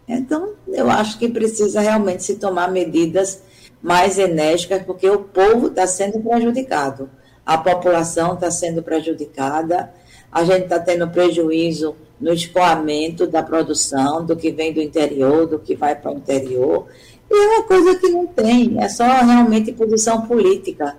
Então, 0.06 0.54
eu 0.68 0.90
acho 0.90 1.18
que 1.18 1.30
precisa 1.30 1.80
realmente 1.80 2.24
se 2.24 2.36
tomar 2.36 2.70
medidas 2.70 3.42
mais 3.82 4.18
enérgicas, 4.18 4.84
porque 4.84 5.10
o 5.10 5.20
povo 5.20 5.68
está 5.68 5.88
sendo 5.88 6.20
prejudicado, 6.20 7.10
a 7.46 7.58
população 7.58 8.34
está 8.34 8.52
sendo 8.52 8.84
prejudicada, 8.84 9.92
a 10.32 10.44
gente 10.44 10.64
está 10.64 10.80
tendo 10.80 11.10
prejuízo 11.10 11.96
no 12.20 12.34
escoamento 12.34 13.26
da 13.26 13.42
produção, 13.42 14.26
do 14.26 14.36
que 14.36 14.52
vem 14.52 14.74
do 14.74 14.82
interior, 14.82 15.48
do 15.48 15.58
que 15.58 15.76
vai 15.76 15.96
para 15.96 16.12
o 16.12 16.18
interior. 16.18 16.88
E 17.32 17.34
é 17.34 17.48
uma 17.56 17.64
coisa 17.64 17.96
que 17.98 18.10
não 18.10 18.28
tem, 18.28 18.76
é 18.82 18.90
só 18.90 19.06
realmente 19.06 19.72
posição 19.72 20.24
política. 20.24 20.98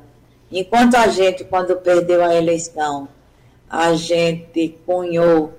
Enquanto 0.50 0.96
a 0.96 1.06
gente, 1.08 1.44
quando 1.44 1.76
perdeu 1.76 2.24
a 2.24 2.34
eleição, 2.34 3.06
a 3.68 3.94
gente 3.94 4.76
cunhou 4.84 5.52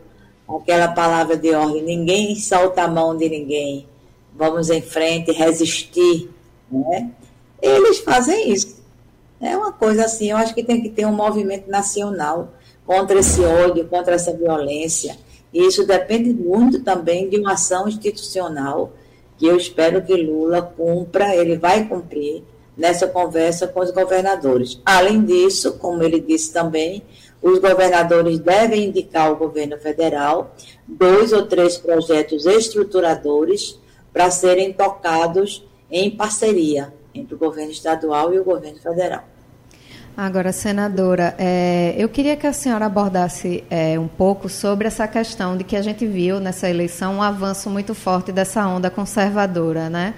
aquela 0.49 0.89
palavra 0.89 1.37
de 1.37 1.53
ordem, 1.53 1.83
ninguém 1.83 2.35
solta 2.35 2.83
a 2.83 2.87
mão 2.87 3.15
de 3.15 3.29
ninguém, 3.29 3.87
vamos 4.35 4.69
em 4.69 4.81
frente, 4.81 5.31
resistir, 5.31 6.29
né? 6.71 7.11
Eles 7.61 7.99
fazem 7.99 8.51
isso. 8.51 8.81
É 9.39 9.57
uma 9.57 9.71
coisa 9.71 10.05
assim, 10.05 10.29
eu 10.31 10.37
acho 10.37 10.53
que 10.53 10.63
tem 10.63 10.81
que 10.81 10.89
ter 10.89 11.05
um 11.05 11.15
movimento 11.15 11.69
nacional 11.69 12.53
contra 12.85 13.19
esse 13.19 13.41
ódio, 13.41 13.87
contra 13.87 14.15
essa 14.15 14.33
violência. 14.33 15.17
E 15.53 15.65
isso 15.65 15.85
depende 15.85 16.33
muito 16.33 16.83
também 16.83 17.27
de 17.29 17.39
uma 17.39 17.53
ação 17.53 17.87
institucional 17.87 18.93
que 19.37 19.47
eu 19.47 19.57
espero 19.57 20.03
que 20.03 20.13
Lula 20.13 20.61
cumpra, 20.61 21.35
ele 21.35 21.57
vai 21.57 21.87
cumprir 21.87 22.43
nessa 22.77 23.07
conversa 23.07 23.67
com 23.67 23.79
os 23.79 23.89
governadores. 23.91 24.79
Além 24.85 25.25
disso, 25.25 25.73
como 25.79 26.03
ele 26.03 26.19
disse 26.19 26.53
também, 26.53 27.01
os 27.41 27.57
governadores 27.57 28.37
devem 28.37 28.85
indicar 28.85 29.27
ao 29.27 29.35
governo 29.35 29.77
federal 29.77 30.55
dois 30.87 31.33
ou 31.33 31.47
três 31.47 31.77
projetos 31.77 32.45
estruturadores 32.45 33.79
para 34.13 34.29
serem 34.29 34.71
tocados 34.71 35.65
em 35.91 36.09
parceria 36.09 36.93
entre 37.13 37.35
o 37.35 37.37
governo 37.37 37.71
estadual 37.71 38.33
e 38.33 38.39
o 38.39 38.43
governo 38.43 38.79
federal. 38.79 39.25
Agora, 40.15 40.51
senadora, 40.51 41.35
é, 41.37 41.95
eu 41.97 42.09
queria 42.09 42.35
que 42.35 42.45
a 42.45 42.51
senhora 42.53 42.85
abordasse 42.85 43.63
é, 43.69 43.97
um 43.97 44.07
pouco 44.07 44.49
sobre 44.49 44.87
essa 44.87 45.07
questão 45.07 45.55
de 45.55 45.63
que 45.63 45.75
a 45.75 45.81
gente 45.81 46.05
viu 46.05 46.39
nessa 46.39 46.69
eleição 46.69 47.15
um 47.15 47.21
avanço 47.21 47.69
muito 47.69 47.95
forte 47.95 48.31
dessa 48.31 48.67
onda 48.67 48.89
conservadora, 48.89 49.89
né? 49.89 50.13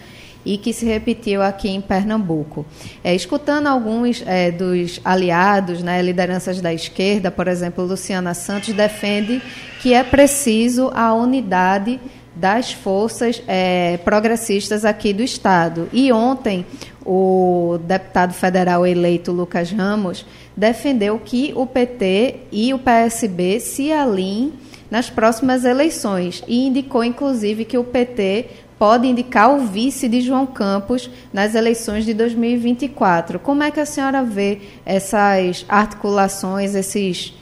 e 0.46 0.58
que 0.58 0.74
se 0.74 0.86
repetiu 0.86 1.42
aqui 1.42 1.70
em 1.70 1.82
Pernambuco. 1.82 2.66
É, 3.04 3.16
escutando 3.16 3.68
alguns 3.68 4.22
é, 4.26 4.52
dos 4.52 5.00
aliados, 5.04 5.82
né, 5.82 6.02
lideranças 6.02 6.60
da 6.60 6.74
esquerda, 6.74 7.32
por 7.32 7.48
exemplo, 7.48 7.86
Luciana 7.86 8.34
Santos 8.34 8.74
defende 8.74 9.42
que 9.82 9.94
é 9.94 10.04
preciso 10.04 10.92
a 10.94 11.14
unidade 11.14 12.00
das 12.36 12.72
forças 12.72 13.42
é, 13.48 13.98
progressistas 13.98 14.86
aqui 14.86 15.14
do 15.14 15.22
Estado. 15.22 15.88
E 15.94 16.12
ontem, 16.12 16.66
o 17.06 17.78
deputado 17.86 18.34
federal 18.34 18.86
eleito 18.88 19.32
Lucas 19.32 19.72
Ramos 19.72 20.26
defendeu 20.56 21.20
que 21.20 21.54
o 21.56 21.66
PT 21.66 22.42
e 22.52 22.74
o 22.74 22.80
PSB 22.80 23.60
se 23.60 23.92
alinhem 23.92 24.54
nas 24.90 25.10
próximas 25.10 25.66
eleições 25.66 26.44
e 26.48 26.68
indicou, 26.68 27.04
inclusive, 27.04 27.66
que 27.66 27.78
o 27.78 27.84
PT 27.84 28.48
pode 28.78 29.08
indicar 29.08 29.54
o 29.54 29.66
vice 29.66 30.08
de 30.08 30.22
João 30.22 30.46
Campos 30.46 31.10
nas 31.32 31.56
eleições 31.56 32.06
de 32.06 32.14
2024. 32.14 33.40
Como 33.40 33.64
é 33.64 33.72
que 33.72 33.80
a 33.80 33.86
senhora 33.86 34.24
vê 34.24 34.60
essas 34.86 35.66
articulações, 35.70 36.76
esses, 36.76 37.34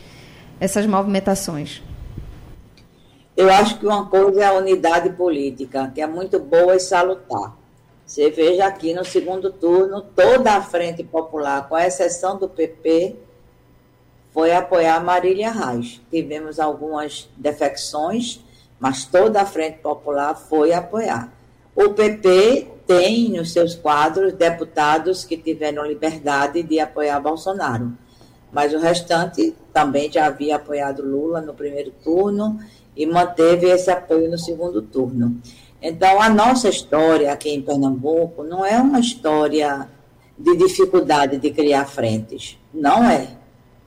essas 0.59 0.85
movimentações? 0.85 1.81
Eu 3.41 3.49
acho 3.49 3.79
que 3.79 3.87
uma 3.87 4.05
coisa 4.05 4.39
é 4.39 4.45
a 4.45 4.53
unidade 4.53 5.09
política, 5.13 5.91
que 5.95 5.99
é 5.99 6.05
muito 6.05 6.39
boa 6.39 6.75
e 6.75 6.79
salutar. 6.79 7.57
Você 8.05 8.29
veja 8.29 8.67
aqui 8.67 8.93
no 8.93 9.03
segundo 9.03 9.51
turno, 9.51 9.99
toda 10.15 10.53
a 10.53 10.61
Frente 10.61 11.03
Popular, 11.03 11.67
com 11.67 11.75
exceção 11.75 12.37
do 12.37 12.47
PP, 12.47 13.15
foi 14.31 14.53
apoiar 14.53 15.03
Marília 15.03 15.49
Reis. 15.49 15.99
Tivemos 16.11 16.59
algumas 16.59 17.27
defecções, 17.35 18.41
mas 18.79 19.05
toda 19.05 19.41
a 19.41 19.45
Frente 19.47 19.79
Popular 19.79 20.35
foi 20.35 20.71
apoiar. 20.71 21.33
O 21.75 21.89
PP 21.95 22.67
tem 22.85 23.31
nos 23.31 23.51
seus 23.51 23.73
quadros 23.73 24.33
deputados 24.33 25.25
que 25.25 25.35
tiveram 25.35 25.83
liberdade 25.83 26.61
de 26.61 26.79
apoiar 26.79 27.19
Bolsonaro, 27.19 27.91
mas 28.51 28.71
o 28.71 28.77
restante 28.77 29.55
também 29.73 30.11
já 30.11 30.27
havia 30.27 30.57
apoiado 30.57 31.01
Lula 31.01 31.41
no 31.41 31.55
primeiro 31.55 31.89
turno 32.03 32.59
e 32.95 33.05
manteve 33.05 33.67
esse 33.67 33.89
apoio 33.89 34.29
no 34.29 34.37
segundo 34.37 34.81
turno. 34.81 35.39
Então, 35.81 36.21
a 36.21 36.29
nossa 36.29 36.69
história 36.69 37.31
aqui 37.31 37.49
em 37.49 37.61
Pernambuco 37.61 38.43
não 38.43 38.65
é 38.65 38.77
uma 38.79 38.99
história 38.99 39.89
de 40.37 40.55
dificuldade 40.55 41.37
de 41.37 41.51
criar 41.51 41.85
frentes. 41.85 42.57
Não 42.73 43.03
é. 43.03 43.29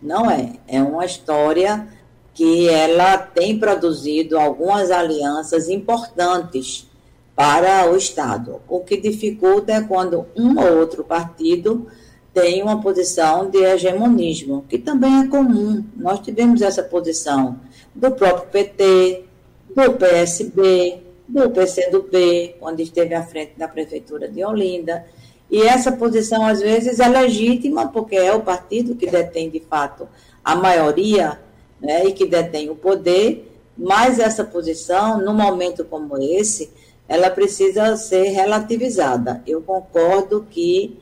Não 0.03 0.31
é. 0.31 0.55
É 0.67 0.83
uma 0.83 1.05
história 1.05 1.87
que 2.33 2.69
ela 2.69 3.17
tem 3.17 3.59
produzido 3.59 4.39
algumas 4.39 4.91
alianças 4.91 5.69
importantes 5.69 6.91
para 7.35 7.91
o 7.91 7.97
Estado. 7.97 8.61
O 8.69 8.81
que 8.81 8.97
dificulta 8.97 9.73
é 9.73 9.81
quando 9.81 10.27
um 10.37 10.59
ou 10.59 10.79
outro 10.79 11.05
partido 11.05 11.87
tem 12.33 12.63
uma 12.63 12.81
posição 12.81 13.49
de 13.49 13.59
hegemonismo, 13.59 14.65
que 14.69 14.79
também 14.79 15.21
é 15.21 15.29
comum. 15.29 15.85
Nós 15.97 16.19
tivemos 16.19 16.61
essa 16.61 16.83
posição 16.83 17.61
do 17.95 18.11
próprio 18.13 18.51
PT, 18.51 19.25
do 19.75 19.93
PSB, 19.93 21.01
do 21.29 21.51
PCdoB, 21.51 22.57
quando 22.61 22.81
esteve 22.81 23.15
à 23.15 23.23
frente 23.23 23.53
da 23.57 23.69
Prefeitura 23.69 24.29
de 24.29 24.45
Olinda. 24.45 25.05
E 25.51 25.63
essa 25.63 25.93
posição, 25.93 26.45
às 26.45 26.61
vezes, 26.61 27.01
é 27.01 27.09
legítima, 27.09 27.89
porque 27.89 28.17
é 28.17 28.33
o 28.33 28.43
partido 28.43 28.95
que 28.95 29.07
detém, 29.07 29.51
de 29.51 29.61
fato, 29.61 30.09
a 30.45 30.55
maioria 30.55 31.41
né, 31.81 32.07
e 32.07 32.13
que 32.13 32.27
detém 32.27 32.71
o 32.71 32.75
poder, 32.75 33.51
mas 33.77 34.19
essa 34.19 34.45
posição, 34.45 35.21
num 35.21 35.35
momento 35.35 35.85
como 35.85 36.17
esse, 36.19 36.71
ela 37.09 37.31
precisa 37.31 37.97
ser 37.97 38.29
relativizada. 38.31 39.43
Eu 39.47 39.61
concordo 39.63 40.47
que 40.51 40.99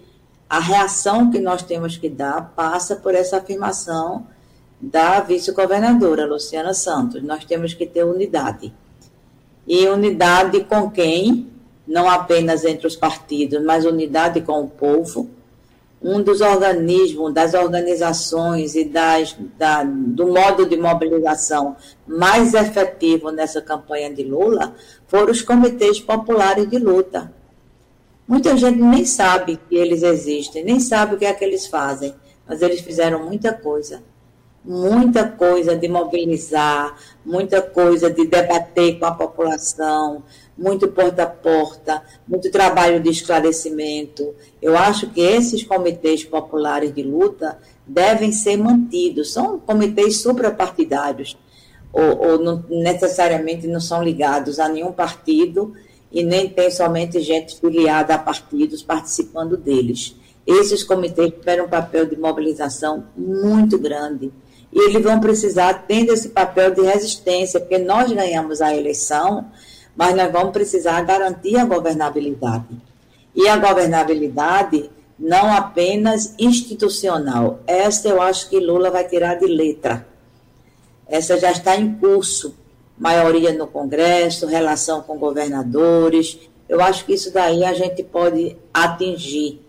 a 0.49 0.59
reação 0.59 1.31
que 1.31 1.39
nós 1.39 1.63
temos 1.63 1.97
que 1.97 2.09
dar 2.09 2.53
passa 2.55 2.97
por 2.97 3.15
essa 3.15 3.39
afirmação 3.39 4.27
da 4.83 5.21
vice-governadora 5.21 6.27
Luciana 6.27 6.75
Santos. 6.75 7.23
Nós 7.23 7.45
temos 7.45 7.73
que 7.73 7.87
ter 7.87 8.03
unidade. 8.03 8.75
E 9.65 9.87
unidade 9.87 10.65
com 10.65 10.91
quem? 10.91 11.49
Não 11.87 12.11
apenas 12.11 12.65
entre 12.65 12.89
os 12.89 12.97
partidos, 12.97 13.63
mas 13.63 13.85
unidade 13.85 14.41
com 14.41 14.61
o 14.61 14.69
povo. 14.69 15.31
Um 16.03 16.21
dos 16.21 16.41
organismos, 16.41 17.33
das 17.33 17.55
organizações 17.55 18.75
e 18.75 18.85
das, 18.85 19.37
da, 19.57 19.85
do 19.85 20.27
modo 20.27 20.67
de 20.67 20.77
mobilização 20.77 21.77
mais 22.05 22.55
efetivo 22.55 23.31
nessa 23.31 23.63
campanha 23.63 24.13
de 24.13 24.25
Lula 24.25 24.75
foram 25.07 25.31
os 25.31 25.43
comitês 25.43 26.01
populares 26.01 26.69
de 26.69 26.79
luta. 26.79 27.33
Muita 28.27 28.57
gente 28.57 28.81
nem 28.81 29.05
sabe 29.05 29.61
que 29.69 29.77
eles 29.77 30.03
existem, 30.03 30.65
nem 30.65 30.81
sabe 30.81 31.15
o 31.15 31.19
que 31.19 31.25
é 31.25 31.33
que 31.33 31.45
eles 31.45 31.69
fazem, 31.69 32.13
mas 32.49 32.63
eles 32.63 32.81
fizeram 32.81 33.25
muita 33.25 33.53
coisa 33.53 34.03
muita 34.65 35.29
coisa 35.29 35.77
de 35.77 35.89
mobilizar, 35.89 36.97
muita 37.25 37.61
coisa 37.61 38.11
de 38.11 38.27
debater 38.27 38.99
com 38.99 39.07
a 39.07 39.13
população, 39.13 40.23
muito 40.57 40.87
porta 40.89 41.25
a 41.25 41.27
porta, 41.27 42.03
muito 42.27 42.51
trabalho 42.51 43.01
de 43.01 43.11
esclarecimento. 43.11 44.35
Eu 44.61 44.77
acho 44.77 45.11
que 45.11 45.21
esses 45.21 45.65
comitês 45.65 46.23
populares 46.23 46.95
de 46.95 47.03
luta 47.03 47.59
devem 47.87 48.33
ser 48.33 48.57
mantidos. 48.57 49.33
São 49.33 49.59
comitês 49.59 50.23
suprapartidários, 50.23 51.37
ou, 51.93 52.31
ou 52.31 52.39
não, 52.39 52.65
necessariamente 52.69 53.67
não 53.67 53.81
são 53.81 54.03
ligados 54.03 54.59
a 54.61 54.69
nenhum 54.69 54.93
partido 54.93 55.75
e 56.11 56.23
nem 56.23 56.49
tem 56.49 56.71
somente 56.71 57.21
gente 57.21 57.59
filiada 57.59 58.15
a 58.15 58.19
partidos 58.19 58.83
participando 58.83 59.57
deles. 59.57 60.15
Esses 60.47 60.85
comitês 60.85 61.33
tiveram 61.33 61.67
um 61.67 61.69
papel 61.69 62.07
de 62.07 62.17
mobilização 62.17 63.07
muito 63.17 63.79
grande 63.79 64.33
e 64.73 64.89
eles 64.89 65.03
vão 65.03 65.21
precisar, 65.21 65.85
tendo 65.87 66.13
esse 66.13 66.31
papel 66.31 66.75
de 66.75 66.81
resistência, 66.81 67.61
porque 67.61 67.79
nós 67.79 68.11
ganhamos 68.11 68.63
a 68.63 68.75
eleição, 68.75 69.51
mas 69.95 70.15
nós 70.15 70.33
vamos 70.33 70.53
precisar 70.53 71.03
garantir 71.03 71.57
a 71.57 71.65
governabilidade. 71.65 72.81
E 73.35 73.47
a 73.49 73.57
governabilidade 73.57 74.91
não 75.19 75.55
apenas 75.55 76.35
institucional. 76.39 77.61
Essa 77.67 78.09
eu 78.09 78.21
acho 78.21 78.49
que 78.49 78.59
Lula 78.59 78.91
vai 78.91 79.07
tirar 79.07 79.35
de 79.35 79.47
letra. 79.47 80.07
Essa 81.07 81.39
já 81.39 81.53
está 81.53 81.77
em 81.77 81.95
curso. 81.95 82.57
Maioria 82.99 83.53
no 83.53 83.67
Congresso, 83.67 84.47
relação 84.47 85.03
com 85.03 85.19
governadores. 85.19 86.39
Eu 86.69 86.81
acho 86.81 87.05
que 87.05 87.15
isso 87.15 87.33
daí 87.33 87.65
a 87.65 87.75
gente 87.75 88.03
pode 88.03 88.57
atingir 88.73 89.62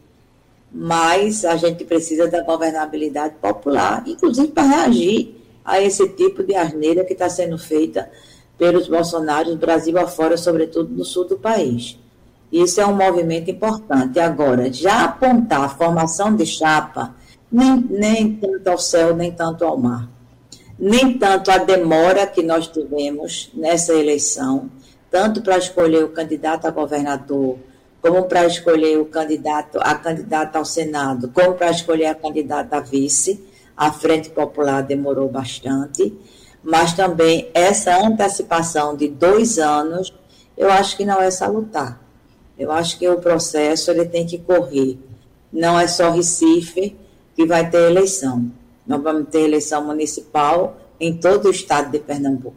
mas 0.73 1.45
a 1.45 1.55
gente 1.55 1.85
precisa 1.85 2.27
da 2.27 2.41
governabilidade 2.41 3.35
popular, 3.39 4.03
inclusive 4.07 4.47
para 4.47 4.63
reagir 4.63 5.35
a 5.63 5.79
esse 5.79 6.09
tipo 6.09 6.43
de 6.43 6.55
asneira 6.55 7.05
que 7.05 7.13
está 7.13 7.29
sendo 7.29 7.57
feita 7.57 8.09
pelos 8.57 8.87
bolsonaros, 8.87 9.55
Brasil 9.55 9.97
afora, 9.99 10.35
sobretudo 10.35 10.89
no 10.89 11.05
sul 11.05 11.25
do 11.25 11.37
país. 11.37 11.99
Isso 12.51 12.79
é 12.81 12.85
um 12.85 12.95
movimento 12.95 13.49
importante. 13.49 14.19
Agora, 14.19 14.71
já 14.71 15.05
apontar 15.05 15.61
a 15.61 15.69
formação 15.69 16.35
de 16.35 16.45
chapa, 16.45 17.15
nem, 17.51 17.77
nem 17.89 18.35
tanto 18.35 18.67
ao 18.67 18.77
céu, 18.77 19.15
nem 19.15 19.31
tanto 19.31 19.63
ao 19.65 19.77
mar. 19.77 20.09
Nem 20.77 21.17
tanto 21.17 21.51
a 21.51 21.57
demora 21.57 22.27
que 22.27 22.43
nós 22.43 22.67
tivemos 22.67 23.51
nessa 23.53 23.93
eleição, 23.93 24.69
tanto 25.09 25.41
para 25.41 25.57
escolher 25.57 26.03
o 26.03 26.09
candidato 26.09 26.65
a 26.65 26.71
governador, 26.71 27.57
como 28.03 28.23
para 28.23 28.45
escolher 28.45 28.99
o 28.99 29.05
candidato, 29.05 29.79
a 29.81 29.95
candidata 29.95 30.59
ao 30.59 30.65
Senado, 30.65 31.29
como 31.29 31.53
para 31.53 31.71
escolher 31.71 32.07
a 32.07 32.15
candidata 32.15 32.75
a 32.75 32.79
vice. 32.81 33.41
A 33.77 33.93
Frente 33.93 34.29
Popular 34.29 34.83
demorou 34.83 35.29
bastante, 35.29 36.13
mas 36.61 36.91
também 36.91 37.49
essa 37.53 37.97
antecipação 38.05 38.93
de 38.97 39.07
dois 39.07 39.57
anos, 39.57 40.13
eu 40.57 40.69
acho 40.69 40.97
que 40.97 41.05
não 41.05 41.21
é 41.21 41.31
salutar. 41.31 41.99
Eu 42.59 42.73
acho 42.73 42.99
que 42.99 43.07
o 43.07 43.21
processo 43.21 43.89
ele 43.89 44.05
tem 44.05 44.27
que 44.27 44.37
correr. 44.37 44.99
Não 45.51 45.79
é 45.79 45.87
só 45.87 46.11
Recife 46.11 46.95
que 47.33 47.45
vai 47.45 47.69
ter 47.69 47.89
eleição. 47.89 48.51
Nós 48.85 49.01
vamos 49.01 49.29
ter 49.29 49.43
eleição 49.45 49.85
municipal 49.85 50.75
em 50.99 51.15
todo 51.15 51.47
o 51.47 51.51
estado 51.51 51.89
de 51.89 51.99
Pernambuco. 51.99 52.55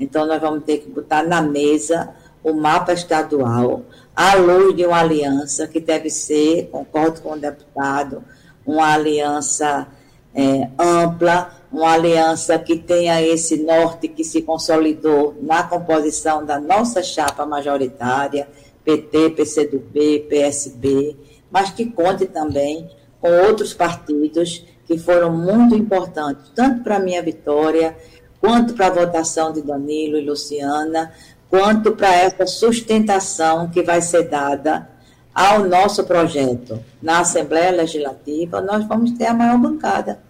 Então, 0.00 0.26
nós 0.26 0.40
vamos 0.40 0.64
ter 0.64 0.78
que 0.78 0.88
botar 0.88 1.22
na 1.22 1.42
mesa 1.42 2.08
o 2.42 2.52
mapa 2.52 2.92
estadual, 2.92 3.82
à 4.18 4.34
luz 4.34 4.74
de 4.74 4.84
uma 4.84 4.98
aliança 4.98 5.68
que 5.68 5.78
deve 5.78 6.10
ser, 6.10 6.70
concordo 6.72 7.20
com 7.20 7.34
o 7.34 7.38
deputado, 7.38 8.24
uma 8.66 8.92
aliança 8.94 9.86
é, 10.34 10.68
ampla, 10.76 11.52
uma 11.70 11.92
aliança 11.92 12.58
que 12.58 12.76
tenha 12.76 13.22
esse 13.22 13.62
norte 13.62 14.08
que 14.08 14.24
se 14.24 14.42
consolidou 14.42 15.36
na 15.40 15.62
composição 15.62 16.44
da 16.44 16.58
nossa 16.58 17.00
chapa 17.00 17.46
majoritária, 17.46 18.48
PT, 18.84 19.30
PCdoB, 19.30 20.26
PSB, 20.28 21.16
mas 21.48 21.70
que 21.70 21.86
conte 21.86 22.26
também 22.26 22.90
com 23.20 23.30
outros 23.46 23.72
partidos 23.72 24.66
que 24.84 24.98
foram 24.98 25.30
muito 25.30 25.76
importantes, 25.76 26.50
tanto 26.56 26.82
para 26.82 26.96
a 26.96 27.00
minha 27.00 27.22
vitória, 27.22 27.96
quanto 28.40 28.74
para 28.74 28.88
a 28.88 28.90
votação 28.90 29.52
de 29.52 29.62
Danilo 29.62 30.18
e 30.18 30.26
Luciana, 30.26 31.12
quanto 31.50 31.92
para 31.92 32.14
essa 32.14 32.46
sustentação 32.46 33.68
que 33.68 33.82
vai 33.82 34.02
ser 34.02 34.24
dada 34.24 34.88
ao 35.34 35.64
nosso 35.64 36.04
projeto 36.04 36.82
na 37.00 37.20
Assembleia 37.20 37.70
Legislativa, 37.70 38.60
nós 38.60 38.86
vamos 38.86 39.12
ter 39.12 39.26
a 39.26 39.34
maior 39.34 39.58
bancada. 39.58 40.20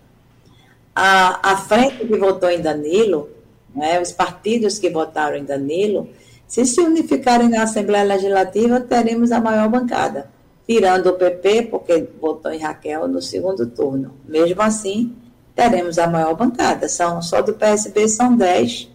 A, 0.95 1.53
a 1.53 1.57
frente 1.57 2.07
que 2.07 2.17
votou 2.17 2.51
em 2.51 2.61
Danilo, 2.61 3.31
né, 3.75 4.01
os 4.01 4.13
partidos 4.13 4.79
que 4.79 4.91
votaram 4.91 5.37
em 5.37 5.45
Danilo, 5.45 6.09
Se 6.49 6.65
se 6.65 6.81
unificarem 6.81 7.51
na 7.51 7.65
Assembleia 7.65 8.05
Legislativa, 8.05 8.81
teremos 8.81 9.31
a 9.33 9.39
maior 9.39 9.69
bancada, 9.69 10.31
tirando 10.67 11.09
o 11.09 11.13
PP, 11.13 11.69
porque 11.71 12.09
votou 12.19 12.51
em 12.51 12.59
Raquel 12.59 13.07
no 13.07 13.21
segundo 13.21 13.67
turno. 13.67 14.15
Mesmo 14.27 14.63
assim, 14.63 15.15
teremos 15.55 15.99
a 15.99 16.07
maior 16.07 16.35
bancada. 16.35 16.89
São, 16.89 17.21
só 17.21 17.43
do 17.43 17.53
PSB 17.53 18.09
são 18.09 18.35
10, 18.35 18.89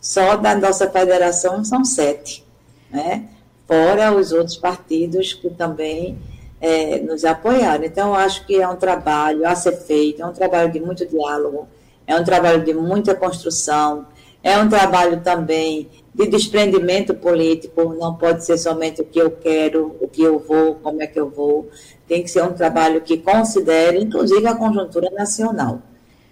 só 0.00 0.36
da 0.36 0.54
nossa 0.54 0.88
federação 0.88 1.64
são 1.64 1.84
7. 1.84 2.44
Né? 2.90 3.24
Fora 3.66 4.12
os 4.12 4.32
outros 4.32 4.56
partidos 4.56 5.34
que 5.34 5.50
também 5.50 6.18
é, 6.60 7.00
nos 7.00 7.24
apoiaram. 7.24 7.84
Então, 7.84 8.14
acho 8.14 8.46
que 8.46 8.60
é 8.60 8.68
um 8.68 8.76
trabalho 8.76 9.46
a 9.46 9.54
ser 9.54 9.72
feito, 9.72 10.22
é 10.22 10.26
um 10.26 10.32
trabalho 10.32 10.70
de 10.72 10.80
muito 10.80 11.04
diálogo, 11.06 11.68
é 12.06 12.16
um 12.16 12.24
trabalho 12.24 12.64
de 12.64 12.72
muita 12.72 13.14
construção, 13.14 14.06
é 14.42 14.56
um 14.58 14.68
trabalho 14.68 15.20
também 15.22 15.88
de 16.14 16.26
desprendimento 16.28 17.12
político, 17.14 17.94
não 17.94 18.14
pode 18.14 18.44
ser 18.44 18.56
somente 18.56 19.02
o 19.02 19.04
que 19.04 19.18
eu 19.18 19.30
quero, 19.30 19.96
o 20.00 20.08
que 20.08 20.22
eu 20.22 20.38
vou, 20.38 20.76
como 20.76 21.02
é 21.02 21.06
que 21.06 21.18
eu 21.18 21.28
vou. 21.28 21.68
Tem 22.08 22.22
que 22.22 22.30
ser 22.30 22.42
um 22.42 22.52
trabalho 22.52 23.00
que 23.00 23.18
considere, 23.18 23.98
inclusive, 23.98 24.46
a 24.46 24.54
conjuntura 24.54 25.10
nacional. 25.10 25.82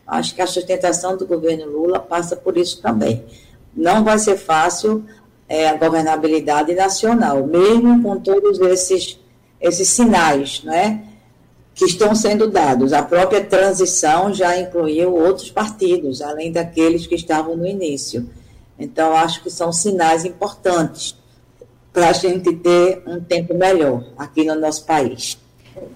Acho 0.07 0.35
que 0.35 0.41
a 0.41 0.47
sustentação 0.47 1.17
do 1.17 1.27
governo 1.27 1.67
Lula 1.67 1.99
passa 1.99 2.37
por 2.37 2.57
isso 2.57 2.81
também. 2.81 3.25
Não 3.77 4.05
vai 4.05 4.19
ser 4.19 4.37
fácil 4.37 5.05
é, 5.49 5.69
a 5.69 5.77
governabilidade 5.77 6.75
nacional, 6.75 7.47
mesmo 7.47 8.03
com 8.03 8.19
todos 8.19 8.59
esses, 8.61 9.19
esses 9.61 9.89
sinais 9.89 10.63
né, 10.63 11.05
que 11.75 11.85
estão 11.85 12.15
sendo 12.15 12.49
dados. 12.49 12.93
A 12.93 13.03
própria 13.03 13.45
transição 13.45 14.33
já 14.33 14.59
incluiu 14.59 15.15
outros 15.15 15.51
partidos, 15.51 16.23
além 16.23 16.53
daqueles 16.53 17.07
que 17.07 17.15
estavam 17.15 17.57
no 17.57 17.67
início. 17.67 18.29
Então, 18.79 19.15
acho 19.15 19.43
que 19.43 19.51
são 19.51 19.73
sinais 19.73 20.25
importantes 20.25 21.17
para 21.93 22.09
a 22.09 22.13
gente 22.13 22.53
ter 22.57 23.03
um 23.07 23.21
tempo 23.21 23.55
melhor 23.55 24.05
aqui 24.19 24.45
no 24.45 24.55
nosso 24.57 24.85
país. 24.85 25.39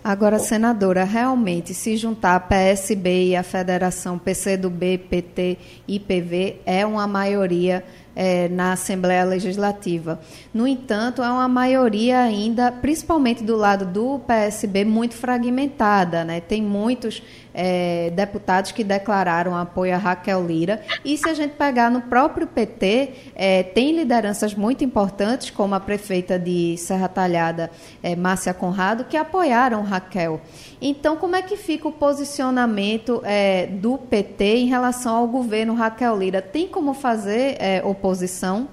Agora, 0.03 0.39
senadora, 0.39 1.05
realmente, 1.05 1.73
se 1.73 1.97
juntar 1.97 2.35
a 2.35 2.41
PSB 2.41 3.29
e 3.29 3.37
a 3.37 3.43
Federação 3.43 4.19
PCdoB, 4.19 4.99
PT 4.99 5.59
e 5.87 6.01
PV 6.01 6.57
é 6.67 6.85
uma 6.85 7.07
maioria 7.07 7.85
é, 8.17 8.49
na 8.49 8.73
Assembleia 8.73 9.25
Legislativa. 9.25 10.21
No 10.53 10.67
entanto, 10.67 11.23
é 11.23 11.31
uma 11.31 11.47
maioria 11.47 12.19
ainda, 12.19 12.73
principalmente 12.73 13.45
do 13.45 13.55
lado 13.55 13.87
do 13.87 14.19
PSB, 14.27 14.85
muito 14.85 15.15
fragmentada. 15.15 16.25
Né? 16.25 16.41
Tem 16.41 16.61
muitos 16.61 17.23
é, 17.61 18.11
deputados 18.15 18.71
que 18.71 18.85
declararam 18.85 19.57
apoio 19.57 19.93
a 19.93 19.99
Raquel 19.99 20.47
Lira. 20.47 20.81
E 21.05 21.19
se 21.19 21.29
a 21.29 21.35
gente 21.35 21.57
pegar 21.57 21.91
no 21.91 22.03
próprio 22.03 22.47
PT, 22.47 23.33
é, 23.35 23.65
tem 23.65 23.97
lideranças 23.97 24.55
muito 24.55 24.85
importantes, 24.85 25.51
como 25.51 25.75
a 25.75 25.81
prefeita 25.81 26.39
de 26.39 26.77
Serra 26.77 27.09
Talhada, 27.09 27.69
é, 28.01 28.15
Márcia 28.15 28.55
Conrado, 28.55 29.05
que 29.05 29.17
apoiaram 29.17 29.83
Raquel. 29.83 30.41
Então, 30.81 31.17
como 31.17 31.35
é 31.35 31.43
que 31.43 31.57
fica 31.57 31.89
o 31.89 31.93
posicionamento 31.93 33.21
é, 33.25 33.67
do 33.67 33.99
PT 33.99 34.45
em 34.45 34.67
relação 34.67 35.17
ao 35.17 35.27
governo 35.27 35.75
Raquel 35.75 36.17
Lira? 36.17 36.41
Tem 36.41 36.69
como 36.69 36.95
fazer 36.95 37.57
é, 37.59 37.83
oposição? 37.85 38.69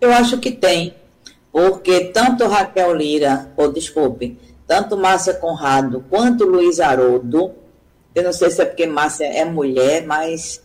Eu 0.00 0.12
acho 0.12 0.38
que 0.38 0.52
tem, 0.52 0.94
porque 1.50 2.04
tanto 2.12 2.46
Raquel 2.46 2.94
Lira, 2.94 3.50
ou 3.56 3.72
desculpe, 3.72 4.38
tanto 4.68 4.96
Márcia 4.96 5.34
Conrado 5.34 6.04
quanto 6.08 6.44
Luiz 6.44 6.78
Haroldo 6.78 7.66
eu 8.14 8.22
não 8.22 8.32
sei 8.32 8.50
se 8.50 8.62
é 8.62 8.64
porque 8.64 8.86
Márcia 8.86 9.26
é 9.26 9.44
mulher, 9.44 10.04
mas 10.06 10.62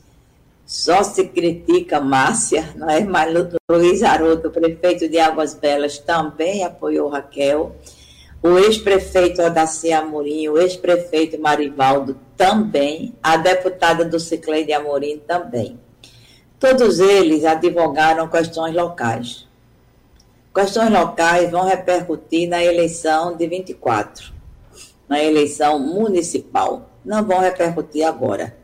só 0.66 1.04
se 1.04 1.26
critica 1.26 2.00
Márcia, 2.00 2.74
não 2.76 2.90
é? 2.90 3.02
Mas 3.02 3.34
Luiz 3.70 4.02
Haroldo, 4.02 4.50
prefeito 4.50 5.10
de 5.10 5.20
Águas 5.20 5.54
Belas, 5.54 5.98
também 5.98 6.64
apoiou 6.64 7.10
Raquel. 7.10 7.76
O 8.42 8.58
ex-prefeito 8.58 9.42
Odaci 9.42 9.94
Amorim, 9.94 10.50
o 10.50 10.58
ex-prefeito 10.58 11.40
Marivaldo 11.40 12.18
também, 12.36 13.14
a 13.22 13.38
deputada 13.38 14.04
do 14.04 14.20
Ciclei 14.20 14.66
de 14.66 14.74
Amorim 14.74 15.20
também. 15.20 15.80
Todos 16.60 17.00
eles 17.00 17.46
advogaram 17.46 18.28
questões 18.28 18.74
locais. 18.74 19.48
Questões 20.54 20.92
locais 20.92 21.52
vão 21.52 21.66
repercutir 21.66 22.48
na 22.48 22.64
eleição 22.64 23.36
de 23.36 23.48
24, 23.48 24.34
na 25.08 25.24
eleição 25.24 25.80
municipal 25.80 26.90
não 27.06 27.24
vão 27.24 27.40
repercutir 27.40 28.06
agora. 28.06 28.56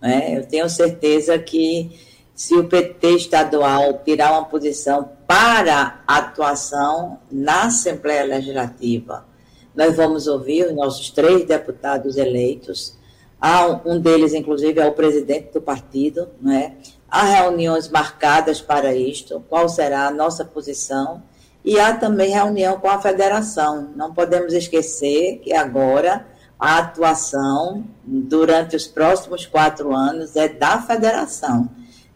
Né? 0.00 0.36
Eu 0.36 0.46
tenho 0.46 0.68
certeza 0.68 1.38
que 1.38 1.98
se 2.34 2.54
o 2.54 2.68
PT 2.68 3.16
estadual 3.16 4.00
tirar 4.04 4.32
uma 4.32 4.44
posição 4.44 5.10
para 5.26 6.02
atuação 6.06 7.18
na 7.30 7.64
Assembleia 7.64 8.24
Legislativa, 8.24 9.26
nós 9.74 9.96
vamos 9.96 10.26
ouvir 10.26 10.66
os 10.66 10.74
nossos 10.74 11.10
três 11.10 11.44
deputados 11.44 12.16
eleitos. 12.16 12.96
Há 13.40 13.66
um 13.84 14.00
deles, 14.00 14.34
inclusive, 14.34 14.80
é 14.80 14.86
o 14.86 14.92
presidente 14.92 15.52
do 15.52 15.60
partido, 15.60 16.28
né? 16.40 16.76
Há 17.10 17.22
reuniões 17.24 17.88
marcadas 17.88 18.60
para 18.60 18.94
isto, 18.94 19.42
qual 19.48 19.68
será 19.68 20.06
a 20.06 20.10
nossa 20.10 20.44
posição, 20.44 21.22
e 21.64 21.78
há 21.78 21.94
também 21.94 22.30
reunião 22.30 22.78
com 22.80 22.88
a 22.88 23.00
federação. 23.00 23.90
Não 23.96 24.12
podemos 24.12 24.52
esquecer 24.52 25.38
que 25.38 25.52
agora 25.52 26.26
a 26.58 26.78
atuação 26.78 27.84
durante 28.04 28.74
os 28.74 28.86
próximos 28.86 29.46
quatro 29.46 29.94
anos 29.94 30.34
é 30.34 30.48
da 30.48 30.82
federação. 30.82 31.68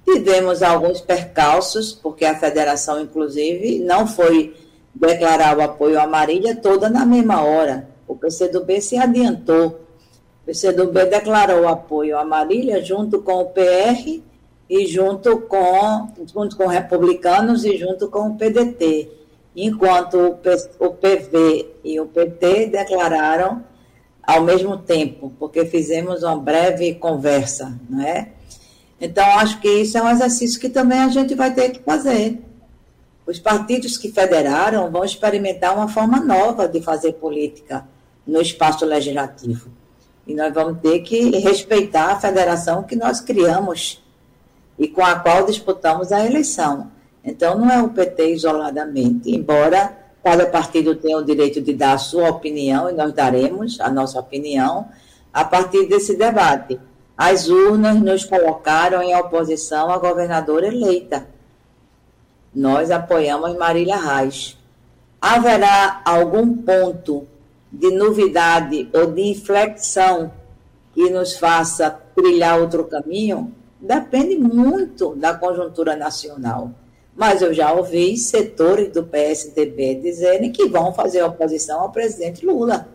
Tivemos 0.05 0.63
alguns 0.63 1.01
percalços, 1.01 1.93
porque 1.93 2.25
a 2.25 2.39
federação, 2.39 3.01
inclusive, 3.01 3.79
não 3.79 4.07
foi 4.07 4.57
declarar 4.93 5.57
o 5.57 5.63
apoio 5.63 6.01
à 6.01 6.07
Marília 6.07 6.57
toda 6.57 6.91
na 6.91 7.07
mesma 7.07 7.43
hora. 7.43 7.89
O 8.09 8.17
PCdoB 8.17 8.81
se 8.81 8.99
adiantou. 8.99 9.81
O 10.43 10.47
PCdoB 10.47 11.05
declarou 11.05 11.63
o 11.63 11.69
apoio 11.69 12.19
à 12.19 12.25
Marília 12.25 12.83
junto 12.83 13.23
com 13.23 13.43
o 13.43 13.47
PR 13.47 14.21
e 14.69 14.87
junto 14.87 15.39
com, 15.43 16.09
junto 16.35 16.57
com 16.57 16.67
republicanos 16.67 17.65
e 17.65 17.77
junto 17.77 18.09
com 18.09 18.31
o 18.31 18.37
PDT, 18.37 19.09
enquanto 19.55 20.37
o 20.81 20.91
PV 20.91 21.75
e 21.85 22.01
o 22.01 22.07
PT 22.07 22.67
declararam 22.67 23.63
ao 24.23 24.43
mesmo 24.43 24.77
tempo, 24.79 25.33
porque 25.39 25.67
fizemos 25.67 26.23
uma 26.23 26.37
breve 26.37 26.95
conversa, 26.95 27.79
não 27.91 28.03
é? 28.03 28.29
Então, 29.01 29.25
acho 29.39 29.61
que 29.61 29.69
isso 29.69 29.99
é 29.99 30.03
um 30.03 30.09
exercício 30.09 30.61
que 30.61 30.69
também 30.69 31.01
a 31.01 31.09
gente 31.09 31.35
vai 31.35 31.53
ter 31.53 31.71
que 31.71 31.81
fazer. 31.81 32.41
Os 33.27 33.39
partidos 33.39 33.97
que 33.97 34.13
federaram 34.13 34.91
vão 34.91 35.05
experimentar 35.05 35.75
uma 35.75 35.89
forma 35.89 36.21
nova 36.21 36.69
de 36.69 36.81
fazer 36.81 37.15
política 37.15 37.85
no 38.25 38.41
espaço 38.41 38.85
legislativo. 38.85 39.71
E 40.25 40.35
nós 40.35 40.55
vamos 40.55 40.81
ter 40.81 41.01
que 41.01 41.31
respeitar 41.41 42.13
a 42.13 42.21
federação 42.21 42.85
que 42.85 42.95
nós 42.95 43.21
criamos 43.21 44.01
e 44.79 44.87
com 44.87 45.05
a 45.05 45.17
qual 45.17 45.47
disputamos 45.47 46.13
a 46.13 46.25
eleição. 46.25 46.91
Então, 47.25 47.59
não 47.59 47.71
é 47.71 47.83
o 47.83 47.89
PT 47.89 48.35
isoladamente, 48.35 49.35
embora 49.35 49.97
Cada 50.23 50.47
partido 50.47 50.95
tem 50.95 51.17
o 51.17 51.25
direito 51.25 51.61
de 51.61 51.75
dar 51.75 51.95
a 51.95 51.99
sua 51.99 52.31
opinião 52.31 52.89
e 52.89 52.93
nós 52.93 53.13
daremos 53.13 53.81
a 53.81 53.91
nossa 53.91 54.21
opinião 54.21 54.89
a 55.33 55.45
partir 55.45 55.87
desse 55.89 56.17
debate. 56.17 56.79
As 57.17 57.49
urnas 57.49 58.01
nos 58.01 58.25
colocaram 58.25 59.03
em 59.03 59.17
oposição 59.17 59.91
à 59.91 59.99
governadora 59.99 60.69
eleita. 60.69 61.27
Nós 62.55 62.91
apoiamos 62.91 63.57
Marília 63.57 63.97
Reis. 63.97 64.57
Haverá 65.21 66.03
algum 66.05 66.57
ponto 66.57 67.27
de 67.73 67.91
novidade 67.91 68.89
ou 68.93 69.07
de 69.07 69.23
inflexão 69.23 70.33
que 70.95 71.11
nos 71.11 71.37
faça 71.37 71.91
trilhar 72.15 72.61
outro 72.61 72.85
caminho? 72.85 73.53
Depende 73.81 74.37
muito 74.37 75.17
da 75.17 75.35
conjuntura 75.35 75.97
nacional 75.97 76.71
mas 77.15 77.43
eu 77.43 77.53
já 77.53 77.73
ouvi 77.73 78.17
setores 78.17 78.93
do 78.93 79.05
PSDB 79.05 79.97
dizerem 79.97 80.51
que 80.51 80.67
vão 80.67 80.95
fazer 80.95 81.23
oposição 81.23 81.81
ao 81.81 81.93
presidente 81.93 82.45
Lula. 82.45 82.89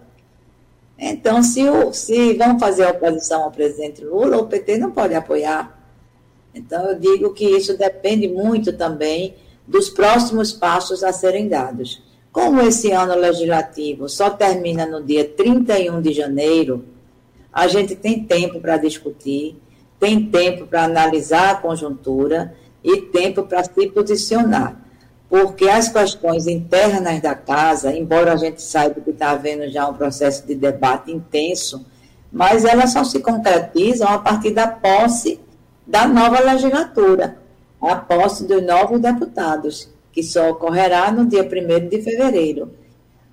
Então, 0.97 1.43
se, 1.43 1.63
o, 1.69 1.93
se 1.93 2.34
vão 2.34 2.60
fazer 2.60 2.88
oposição 2.88 3.43
ao 3.43 3.51
presidente 3.51 4.03
Lula, 4.03 4.38
o 4.38 4.47
PT 4.47 4.77
não 4.77 4.91
pode 4.91 5.13
apoiar. 5.13 5.77
Então, 6.53 6.89
eu 6.89 6.99
digo 6.99 7.34
que 7.34 7.45
isso 7.45 7.77
depende 7.77 8.27
muito 8.27 8.73
também 8.73 9.36
dos 9.67 9.89
próximos 9.89 10.51
passos 10.51 11.03
a 11.03 11.13
serem 11.13 11.47
dados. 11.47 12.01
Como 12.32 12.62
esse 12.62 12.91
ano 12.91 13.15
legislativo 13.15 14.10
só 14.10 14.30
termina 14.30 14.86
no 14.86 15.03
dia 15.03 15.25
31 15.25 16.01
de 16.01 16.13
janeiro, 16.13 16.86
a 17.53 17.67
gente 17.67 17.95
tem 17.95 18.23
tempo 18.23 18.60
para 18.60 18.77
discutir, 18.77 19.56
tem 19.99 20.25
tempo 20.25 20.65
para 20.67 20.84
analisar 20.84 21.51
a 21.51 21.56
conjuntura 21.56 22.56
e 22.84 23.02
tempo 23.02 23.44
para 23.44 23.63
se 23.63 23.88
posicionar. 23.88 24.78
Porque 25.30 25.68
as 25.68 25.90
questões 25.90 26.48
internas 26.48 27.22
da 27.22 27.36
casa, 27.36 27.96
embora 27.96 28.34
a 28.34 28.38
gente 28.38 28.62
saiba 28.62 29.02
que 29.02 29.10
está 29.10 29.32
havendo 29.32 29.70
já 29.70 29.88
um 29.88 29.94
processo 29.94 30.48
de 30.48 30.56
debate 30.56 31.12
intenso, 31.12 31.86
mas 32.32 32.63
elas 32.63 32.94
só 32.94 33.04
se 33.04 33.20
concretizam 33.20 34.08
a 34.08 34.20
partir 34.20 34.52
da 34.52 34.68
posse 34.68 35.40
da 35.86 36.08
nova 36.08 36.42
legislatura, 36.42 37.38
a 37.82 37.96
posse 37.96 38.46
dos 38.46 38.62
novos 38.63 39.00
deputados, 39.00 39.90
que 40.12 40.24
só 40.24 40.50
ocorrerá 40.50 41.12
no 41.12 41.26
dia 41.26 41.44
1 41.44 41.88
de 41.88 42.02
fevereiro. 42.02 42.72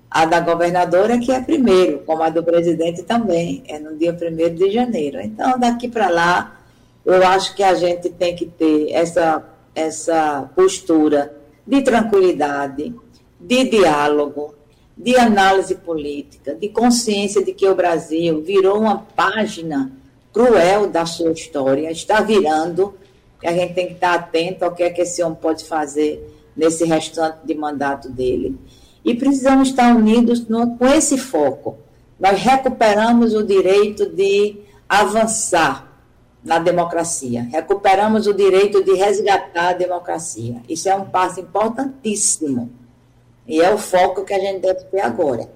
A 0.09 0.25
da 0.25 0.39
governadora, 0.39 1.17
que 1.17 1.31
é 1.31 1.41
primeiro, 1.41 1.99
como 2.05 2.23
a 2.23 2.29
do 2.29 2.43
presidente 2.43 3.03
também, 3.03 3.63
é 3.67 3.77
no 3.79 3.97
dia 3.97 4.13
1 4.13 4.55
de 4.55 4.71
janeiro. 4.71 5.19
Então, 5.19 5.59
daqui 5.59 5.89
para 5.89 6.07
lá, 6.09 6.57
eu 7.05 7.25
acho 7.27 7.55
que 7.55 7.61
a 7.61 7.75
gente 7.75 8.09
tem 8.09 8.35
que 8.35 8.45
ter 8.45 8.91
essa, 8.91 9.43
essa 9.75 10.49
postura 10.55 11.35
de 11.65 11.81
tranquilidade, 11.81 12.93
de 13.39 13.63
diálogo, 13.65 14.55
de 14.97 15.15
análise 15.15 15.75
política, 15.75 16.55
de 16.55 16.69
consciência 16.69 17.43
de 17.43 17.53
que 17.53 17.67
o 17.67 17.75
Brasil 17.75 18.41
virou 18.41 18.79
uma 18.79 18.97
página 18.97 19.91
cruel 20.33 20.87
da 20.87 21.05
sua 21.05 21.31
história, 21.31 21.91
está 21.91 22.21
virando, 22.21 22.95
que 23.39 23.47
a 23.47 23.53
gente 23.53 23.73
tem 23.73 23.87
que 23.87 23.93
estar 23.93 24.15
atento 24.15 24.65
ao 24.65 24.73
que 24.73 24.83
é 24.83 24.89
que 24.89 25.01
esse 25.01 25.21
homem 25.21 25.37
pode 25.39 25.65
fazer 25.65 26.33
nesse 26.55 26.85
restante 26.85 27.39
de 27.43 27.53
mandato 27.53 28.09
dele. 28.09 28.57
E 29.03 29.13
precisamos 29.13 29.69
estar 29.69 29.95
unidos 29.95 30.47
no, 30.47 30.75
com 30.77 30.87
esse 30.87 31.17
foco. 31.17 31.77
Nós 32.19 32.39
recuperamos 32.39 33.33
o 33.33 33.43
direito 33.43 34.07
de 34.07 34.57
avançar 34.87 35.94
na 36.45 36.59
democracia, 36.59 37.41
recuperamos 37.51 38.27
o 38.27 38.33
direito 38.33 38.83
de 38.83 38.93
resgatar 38.93 39.69
a 39.69 39.73
democracia. 39.73 40.61
Isso 40.69 40.87
é 40.87 40.95
um 40.95 41.05
passo 41.05 41.39
importantíssimo 41.39 42.69
e 43.47 43.59
é 43.59 43.73
o 43.73 43.79
foco 43.79 44.23
que 44.23 44.33
a 44.33 44.39
gente 44.39 44.61
deve 44.61 44.81
ter 44.85 45.01
agora. 45.01 45.49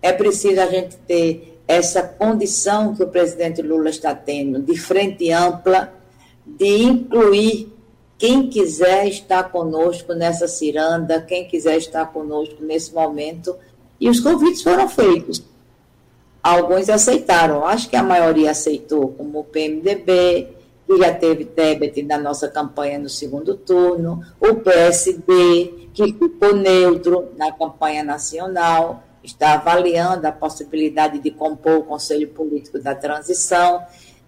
É 0.00 0.10
preciso 0.10 0.58
a 0.58 0.66
gente 0.66 0.96
ter 1.06 1.60
essa 1.68 2.02
condição 2.02 2.94
que 2.94 3.02
o 3.02 3.08
presidente 3.08 3.60
Lula 3.60 3.90
está 3.90 4.14
tendo, 4.14 4.58
de 4.60 4.74
frente 4.78 5.30
ampla, 5.30 5.92
de 6.46 6.82
incluir 6.82 7.70
quem 8.16 8.48
quiser 8.48 9.08
estar 9.08 9.44
conosco 9.50 10.14
nessa 10.14 10.48
ciranda, 10.48 11.20
quem 11.20 11.46
quiser 11.46 11.76
estar 11.76 12.06
conosco 12.06 12.56
nesse 12.64 12.94
momento. 12.94 13.54
E 14.00 14.08
os 14.08 14.18
convites 14.18 14.62
foram 14.62 14.88
feitos. 14.88 15.44
Alguns 16.42 16.88
aceitaram, 16.88 17.64
acho 17.64 17.88
que 17.88 17.94
a 17.94 18.02
maioria 18.02 18.50
aceitou, 18.50 19.08
como 19.16 19.40
o 19.40 19.44
PMDB, 19.44 20.48
que 20.86 20.98
já 20.98 21.14
teve 21.14 21.44
Tebet 21.44 22.02
na 22.02 22.18
nossa 22.18 22.48
campanha 22.48 22.98
no 22.98 23.08
segundo 23.08 23.54
turno, 23.54 24.20
o 24.40 24.56
PSD, 24.56 25.88
que 25.94 26.12
ficou 26.12 26.56
neutro 26.56 27.28
na 27.36 27.52
campanha 27.52 28.02
nacional, 28.02 29.04
está 29.22 29.54
avaliando 29.54 30.26
a 30.26 30.32
possibilidade 30.32 31.20
de 31.20 31.30
compor 31.30 31.78
o 31.78 31.82
Conselho 31.84 32.28
Político 32.28 32.80
da 32.80 32.94
Transição. 32.94 33.82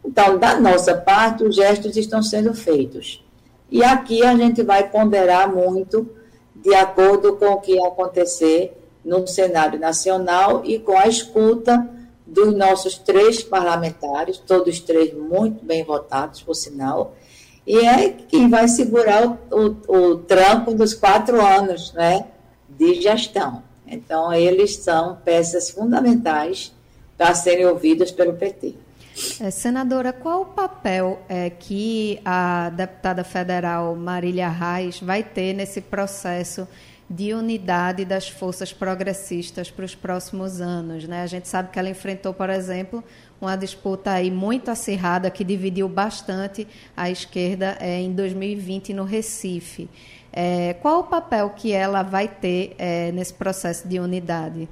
Então, 0.05 0.39
da 0.39 0.61
nossa 0.61 0.95
parte, 0.95 1.43
os 1.43 1.57
gestos 1.57 1.97
estão 1.97 2.23
sendo 2.23 2.55
feitos. 2.55 3.25
E 3.69 3.83
aqui 3.83 4.25
a 4.25 4.37
gente 4.37 4.63
vai 4.63 4.89
ponderar 4.89 5.53
muito 5.53 6.09
de 6.55 6.73
acordo 6.75 7.37
com 7.37 7.47
o 7.47 7.61
que 7.61 7.77
acontecer 7.85 8.81
no 9.05 9.27
cenário 9.27 9.81
nacional 9.81 10.63
e 10.65 10.79
com 10.79 10.97
a 10.97 11.09
escuta 11.09 11.91
dos 12.35 12.53
nossos 12.55 12.99
três 12.99 13.43
parlamentares, 13.43 14.39
todos 14.39 14.81
três 14.81 15.15
muito 15.15 15.65
bem 15.65 15.85
votados, 15.85 16.43
por 16.43 16.55
sinal, 16.55 17.15
e 17.65 17.79
é 17.79 18.11
quem 18.11 18.51
vai 18.51 18.67
segurar 18.69 19.27
o, 19.27 19.39
o, 19.51 19.97
o 19.97 20.19
tranco 20.19 20.75
dos 20.75 20.93
quatro 20.93 21.41
anos 21.41 21.93
né, 21.93 22.27
de 22.69 23.01
gestão. 23.01 23.63
Então, 23.87 24.33
eles 24.35 24.77
são 24.77 25.17
peças 25.25 25.71
fundamentais 25.71 26.75
para 27.17 27.35
serem 27.35 27.67
ouvidas 27.67 28.11
pelo 28.11 28.35
PT. 28.35 28.75
É, 29.41 29.51
senadora, 29.51 30.13
qual 30.13 30.43
o 30.43 30.47
papel 30.47 31.21
é, 31.29 31.49
que 31.49 32.21
a 32.25 32.71
deputada 32.71 33.23
federal 33.23 33.95
Marília 33.95 34.49
Reis 34.49 34.99
vai 35.01 35.23
ter 35.23 35.55
nesse 35.55 35.81
processo 35.81 36.67
de 37.09 37.35
unidade 37.35 38.05
das 38.05 38.29
forças 38.29 38.73
progressistas 38.73 39.71
para 39.71 39.85
os 39.85 39.95
próximos 39.95 40.61
anos. 40.61 41.07
Né? 41.07 41.23
A 41.23 41.27
gente 41.27 41.49
sabe 41.49 41.71
que 41.71 41.79
ela 41.79 41.89
enfrentou, 41.89 42.33
por 42.33 42.49
exemplo, 42.49 43.05
uma 43.41 43.57
disputa 43.57 44.13
aí 44.13 44.31
muito 44.31 44.71
acirrada 44.71 45.31
que 45.31 45.45
dividiu 45.45 45.89
bastante 45.89 46.67
a 46.97 47.11
esquerda 47.11 47.77
é, 47.81 48.01
em 48.01 48.13
2020 48.13 48.95
no 48.95 49.05
Recife. 49.05 49.89
É, 50.33 50.75
qual 50.75 51.01
o 51.01 51.05
papel 51.05 51.51
que 51.51 51.73
ela 51.73 52.03
vai 52.03 52.27
ter 52.27 52.75
é, 52.79 53.13
nesse 53.13 53.35
processo 53.35 53.87
de 53.87 54.01
unidade? 54.01 54.69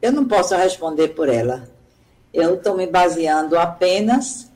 Eu 0.00 0.12
não 0.12 0.26
posso 0.26 0.54
responder 0.56 1.08
por 1.08 1.28
ela. 1.28 1.68
Eu 2.32 2.54
estou 2.54 2.76
me 2.76 2.86
baseando 2.86 3.58
apenas 3.58 4.50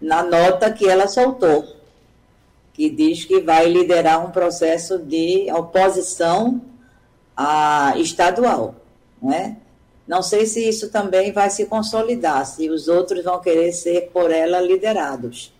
na 0.00 0.22
nota 0.22 0.72
que 0.72 0.88
ela 0.88 1.06
soltou, 1.06 1.64
que 2.72 2.88
diz 2.90 3.24
que 3.24 3.40
vai 3.40 3.68
liderar 3.68 4.24
um 4.26 4.30
processo 4.30 4.98
de 4.98 5.46
oposição 5.52 6.60
a 7.42 7.94
estadual, 7.96 8.74
não 9.20 9.32
é? 9.32 9.56
Não 10.06 10.22
sei 10.22 10.44
se 10.44 10.68
isso 10.68 10.90
também 10.90 11.32
vai 11.32 11.48
se 11.48 11.64
consolidar, 11.64 12.44
se 12.44 12.68
os 12.68 12.86
outros 12.86 13.24
vão 13.24 13.40
querer 13.40 13.72
ser 13.72 14.10
por 14.12 14.30
ela 14.30 14.60
liderados. 14.60 15.50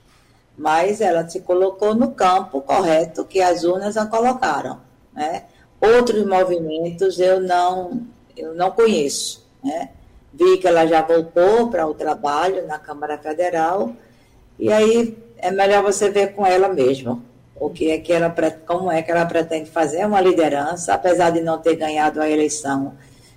Mas 0.58 1.00
ela 1.00 1.26
se 1.26 1.40
colocou 1.40 1.94
no 1.94 2.10
campo 2.10 2.60
correto 2.60 3.24
que 3.24 3.40
as 3.40 3.64
urnas 3.64 3.96
a 3.96 4.04
colocaram, 4.04 4.78
né? 5.14 5.44
Outros 5.80 6.26
movimentos 6.26 7.18
eu 7.18 7.40
não 7.40 8.02
eu 8.36 8.54
não 8.54 8.70
conheço, 8.72 9.46
né? 9.64 9.88
Vi 10.34 10.58
que 10.58 10.68
ela 10.68 10.86
já 10.86 11.00
voltou 11.00 11.70
para 11.70 11.86
o 11.86 11.94
trabalho 11.94 12.66
na 12.66 12.78
Câmara 12.78 13.16
Federal 13.16 13.94
e 14.58 14.70
aí 14.70 15.16
é 15.38 15.50
melhor 15.50 15.82
você 15.82 16.10
ver 16.10 16.34
com 16.34 16.44
ela 16.46 16.68
mesmo 16.68 17.29
o 17.60 17.68
que 17.68 17.90
é 17.90 17.98
que 17.98 18.10
ela, 18.10 18.34
como 18.66 18.90
é 18.90 19.02
que 19.02 19.10
ela 19.10 19.26
pretende 19.26 19.70
fazer, 19.70 20.06
uma 20.06 20.20
liderança, 20.20 20.94
apesar 20.94 21.30
de 21.30 21.42
não 21.42 21.58
ter 21.58 21.76
ganhado 21.76 22.20
a 22.20 22.28
eleição, 22.28 22.94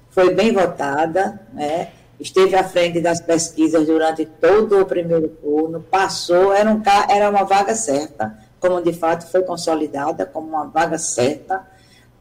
foi 0.09 0.33
bem 0.33 0.53
votada, 0.53 1.41
né? 1.53 1.89
esteve 2.17 2.55
à 2.55 2.63
frente 2.63 3.01
das 3.01 3.19
pesquisas 3.19 3.85
durante 3.85 4.25
todo 4.25 4.79
o 4.79 4.85
primeiro 4.85 5.27
turno, 5.27 5.81
passou, 5.81 6.53
era, 6.53 6.71
um, 6.71 6.81
era 7.09 7.29
uma 7.29 7.43
vaga 7.43 7.75
certa, 7.75 8.37
como 8.61 8.81
de 8.81 8.93
fato 8.93 9.27
foi 9.29 9.41
consolidada 9.41 10.25
como 10.25 10.47
uma 10.47 10.65
vaga 10.65 10.97
certa 10.97 11.67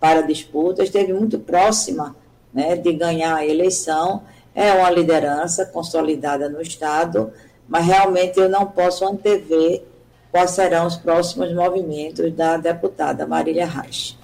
para 0.00 0.22
disputa, 0.22 0.82
esteve 0.82 1.12
muito 1.12 1.38
próxima 1.38 2.16
né, 2.52 2.74
de 2.74 2.92
ganhar 2.92 3.36
a 3.36 3.46
eleição, 3.46 4.24
é 4.52 4.72
uma 4.72 4.90
liderança 4.90 5.64
consolidada 5.64 6.48
no 6.48 6.60
Estado, 6.60 7.32
mas 7.68 7.86
realmente 7.86 8.40
eu 8.40 8.48
não 8.48 8.66
posso 8.66 9.06
antever 9.06 9.84
quais 10.32 10.50
serão 10.52 10.86
os 10.86 10.96
próximos 10.96 11.52
movimentos 11.54 12.32
da 12.32 12.56
deputada 12.56 13.26
Marília 13.26 13.66
Reis. 13.66 14.18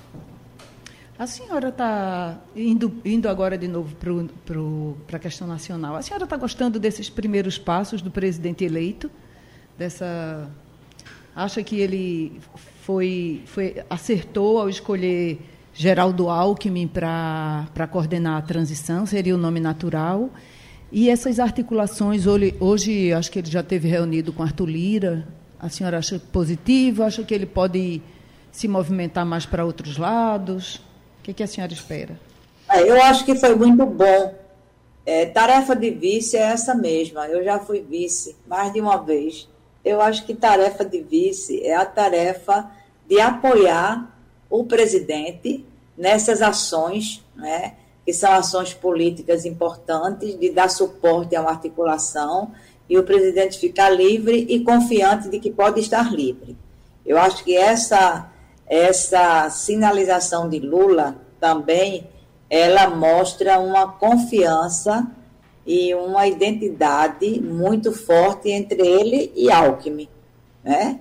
A 1.19 1.27
senhora 1.27 1.69
está 1.69 2.39
indo, 2.57 2.93
indo 3.05 3.29
agora 3.29 3.59
de 3.59 3.69
novo 3.69 3.95
para 5.07 5.17
a 5.17 5.21
questão 5.21 5.47
nacional. 5.47 5.97
A 5.97 6.03
senhora 6.03 6.25
está 6.25 6.37
gostando 6.37 6.79
desses 6.79 7.11
primeiros 7.11 7.59
passos 7.59 8.01
do 8.01 8.11
presidente 8.11 8.65
eleito? 8.65 9.11
Dessa 9.77 10.49
acha 11.37 11.63
que 11.63 11.79
ele 11.79 12.41
foi, 12.83 13.43
foi 13.47 13.83
acertou 13.91 14.61
ao 14.61 14.69
escolher 14.69 15.41
Geraldo 15.75 16.29
Alckmin 16.31 16.89
para 16.89 17.87
coordenar 17.91 18.39
a 18.39 18.43
transição? 18.43 19.05
Seria 19.05 19.35
o 19.35 19.39
nome 19.39 19.61
natural? 19.61 20.31
E 20.91 21.11
essas 21.11 21.39
articulações, 21.39 22.27
hoje, 22.27 22.55
hoje 22.59 23.13
acho 23.13 23.31
que 23.31 23.41
ele 23.41 23.51
já 23.51 23.63
teve 23.63 23.89
reunido 23.89 24.33
com 24.33 24.43
Arthur 24.43 24.67
Lira, 24.67 25.27
a 25.61 25.69
senhora 25.69 25.99
acha 25.99 26.21
positivo? 26.33 27.03
Acha 27.03 27.23
que 27.23 27.35
ele 27.35 27.47
pode 27.47 28.01
se 28.53 28.69
movimentar 28.69 29.27
mais 29.27 29.45
para 29.45 29.65
outros 29.65 29.97
lados? 29.97 30.77
O 31.21 31.23
que, 31.25 31.33
que 31.33 31.43
a 31.43 31.47
senhora 31.47 31.73
espera? 31.73 32.19
É, 32.71 32.83
eu 32.83 33.01
acho 33.03 33.25
que 33.25 33.35
foi 33.35 33.55
muito 33.55 33.85
bom. 33.87 34.35
É, 35.05 35.27
tarefa 35.27 35.75
de 35.75 35.91
vice 35.91 36.37
é 36.37 36.43
essa 36.43 36.75
mesma. 36.75 37.27
Eu 37.27 37.43
já 37.43 37.59
fui 37.59 37.81
vice 37.81 38.37
mais 38.47 38.73
de 38.73 38.81
uma 38.81 38.97
vez. 38.99 39.49
Eu 39.85 40.01
acho 40.01 40.27
que 40.27 40.35
tarefa 40.35 40.85
de 40.85 41.01
vice 41.01 41.65
é 41.65 41.75
a 41.75 41.85
tarefa 41.85 42.71
de 43.09 43.21
apoiar 43.21 44.15
o 44.51 44.65
presidente 44.65 45.65
nessas 45.97 46.43
ações, 46.43 47.25
né, 47.35 47.75
que 48.05 48.13
são 48.13 48.31
ações 48.33 48.73
políticas 48.73 49.45
importantes, 49.45 50.39
de 50.39 50.51
dar 50.51 50.69
suporte 50.69 51.35
a 51.35 51.41
uma 51.41 51.51
articulação 51.51 52.53
e 52.89 52.99
o 52.99 53.05
presidente 53.05 53.59
ficar 53.59 53.91
livre 53.91 54.47
e 54.49 54.61
confiante 54.61 55.29
de 55.29 55.39
que 55.39 55.51
pode 55.51 55.81
estar 55.81 56.13
livre. 56.13 56.57
Eu 57.05 57.19
acho 57.19 57.45
que 57.45 57.57
essa 57.57 58.31
essa 58.67 59.49
sinalização 59.49 60.49
de 60.49 60.59
Lula 60.59 61.17
também 61.41 62.07
ela 62.51 62.89
mostra 62.89 63.59
uma 63.59 63.93
confiança 63.93 65.07
e 65.67 65.95
uma 65.95 66.27
identidade 66.27 67.41
muito 67.41 67.93
forte 67.93 68.51
entre 68.51 68.81
ele 68.81 69.33
e 69.35 69.51
Alckmin, 69.51 70.09
né? 70.65 71.01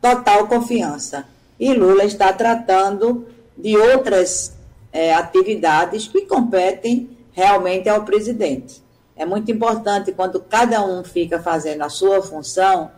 Total 0.00 0.46
confiança. 0.46 1.26
E 1.58 1.72
Lula 1.74 2.04
está 2.04 2.32
tratando 2.32 3.26
de 3.56 3.76
outras 3.76 4.54
é, 4.92 5.12
atividades 5.12 6.06
que 6.06 6.22
competem 6.22 7.10
realmente 7.32 7.88
ao 7.88 8.04
presidente. 8.04 8.83
É 9.16 9.24
muito 9.24 9.50
importante 9.50 10.12
quando 10.12 10.40
cada 10.40 10.84
um 10.84 11.04
fica 11.04 11.40
fazendo 11.40 11.82
a 11.82 11.88
sua 11.88 12.22
função 12.22 12.90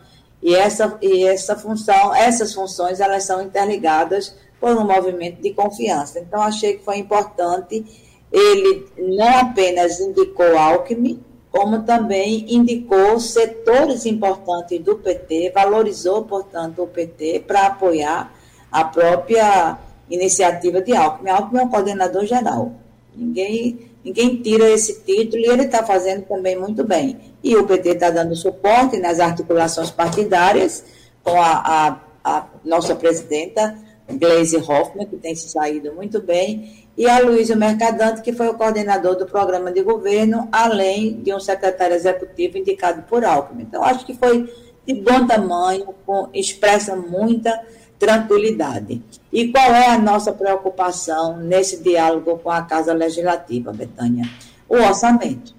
e 0.42 0.54
essa, 0.54 0.96
e 1.02 1.24
essa 1.24 1.56
função, 1.56 2.14
essas 2.14 2.54
funções 2.54 3.00
elas 3.00 3.24
são 3.24 3.42
interligadas 3.42 4.34
por 4.60 4.76
um 4.76 4.84
movimento 4.84 5.40
de 5.42 5.52
confiança. 5.52 6.18
Então, 6.20 6.40
achei 6.40 6.74
que 6.78 6.84
foi 6.84 6.98
importante. 6.98 7.84
Ele 8.32 8.86
não 8.98 9.38
apenas 9.38 10.00
indicou 10.00 10.56
Alckmin, 10.58 11.22
como 11.50 11.82
também 11.82 12.44
indicou 12.48 13.18
setores 13.18 14.04
importantes 14.04 14.80
do 14.80 14.96
PT, 14.96 15.52
valorizou, 15.54 16.24
portanto, 16.24 16.82
o 16.82 16.86
PT 16.86 17.44
para 17.46 17.66
apoiar 17.66 18.34
a 18.70 18.84
própria 18.84 19.78
iniciativa 20.10 20.82
de 20.82 20.94
Alckmin. 20.94 21.30
Alckmin 21.30 21.60
é 21.60 21.64
o 21.64 21.68
coordenador 21.68 22.26
geral. 22.26 22.72
Ninguém, 23.14 23.85
ninguém 24.06 24.36
tira 24.36 24.70
esse 24.70 25.00
título 25.00 25.42
e 25.42 25.48
ele 25.48 25.64
está 25.64 25.82
fazendo 25.82 26.22
também 26.26 26.56
muito 26.56 26.84
bem. 26.84 27.34
E 27.42 27.56
o 27.56 27.66
PT 27.66 27.88
está 27.90 28.08
dando 28.08 28.36
suporte 28.36 28.98
nas 28.98 29.18
articulações 29.18 29.90
partidárias 29.90 30.84
com 31.24 31.34
a, 31.42 31.50
a, 31.56 32.00
a 32.22 32.46
nossa 32.64 32.94
presidenta 32.94 33.76
Gleisi 34.08 34.58
Hoffmann, 34.58 35.06
que 35.06 35.16
tem 35.16 35.34
se 35.34 35.48
saído 35.48 35.92
muito 35.92 36.22
bem, 36.22 36.86
e 36.96 37.08
a 37.08 37.18
Luísa 37.18 37.56
Mercadante, 37.56 38.22
que 38.22 38.32
foi 38.32 38.46
o 38.46 38.54
coordenador 38.54 39.16
do 39.16 39.26
programa 39.26 39.72
de 39.72 39.82
governo, 39.82 40.48
além 40.52 41.20
de 41.20 41.34
um 41.34 41.40
secretário 41.40 41.96
executivo 41.96 42.56
indicado 42.56 43.02
por 43.02 43.24
Alckmin. 43.24 43.64
Então, 43.64 43.82
acho 43.82 44.06
que 44.06 44.14
foi 44.14 44.48
de 44.86 44.94
bom 44.94 45.26
tamanho, 45.26 45.92
com, 46.06 46.28
expressa 46.32 46.94
muita 46.94 47.60
tranquilidade. 47.98 49.02
E 49.36 49.48
qual 49.48 49.66
é 49.74 49.88
a 49.88 49.98
nossa 49.98 50.32
preocupação 50.32 51.36
nesse 51.36 51.82
diálogo 51.82 52.38
com 52.38 52.50
a 52.50 52.62
Casa 52.62 52.94
Legislativa, 52.94 53.70
Betânia? 53.70 54.26
O 54.66 54.76
orçamento. 54.76 55.54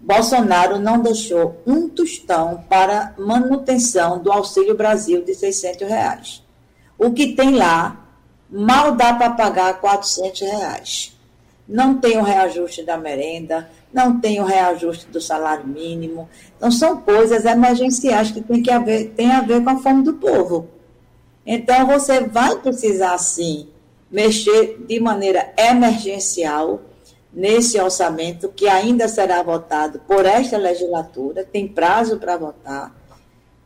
Bolsonaro 0.00 0.78
não 0.78 1.02
deixou 1.02 1.60
um 1.66 1.86
tostão 1.86 2.64
para 2.66 3.12
manutenção 3.18 4.18
do 4.22 4.32
Auxílio 4.32 4.74
Brasil 4.74 5.22
de 5.22 5.34
600 5.34 5.86
reais. 5.86 6.42
O 6.96 7.12
que 7.12 7.34
tem 7.34 7.54
lá 7.54 8.06
mal 8.50 8.92
dá 8.92 9.12
para 9.12 9.28
pagar 9.32 9.78
400 9.82 10.40
reais. 10.40 11.14
Não 11.68 11.98
tem 11.98 12.16
o 12.16 12.22
reajuste 12.22 12.82
da 12.84 12.96
merenda, 12.96 13.68
não 13.92 14.18
tem 14.18 14.40
o 14.40 14.46
reajuste 14.46 15.08
do 15.08 15.20
salário 15.20 15.66
mínimo. 15.66 16.26
Então, 16.56 16.70
são 16.70 17.02
coisas 17.02 17.44
emergenciais 17.44 18.30
que 18.30 18.40
tem, 18.40 18.62
que 18.62 18.70
haver, 18.70 19.10
tem 19.10 19.30
a 19.30 19.42
ver 19.42 19.62
com 19.62 19.68
a 19.68 19.76
fome 19.76 20.02
do 20.02 20.14
povo. 20.14 20.70
Então, 21.46 21.86
você 21.86 22.20
vai 22.20 22.56
precisar, 22.58 23.18
sim, 23.18 23.68
mexer 24.10 24.78
de 24.86 24.98
maneira 25.00 25.52
emergencial 25.58 26.80
nesse 27.32 27.78
orçamento 27.80 28.48
que 28.48 28.68
ainda 28.68 29.08
será 29.08 29.42
votado 29.42 30.00
por 30.06 30.24
esta 30.24 30.56
legislatura, 30.56 31.44
tem 31.44 31.66
prazo 31.66 32.18
para 32.18 32.36
votar 32.36 32.94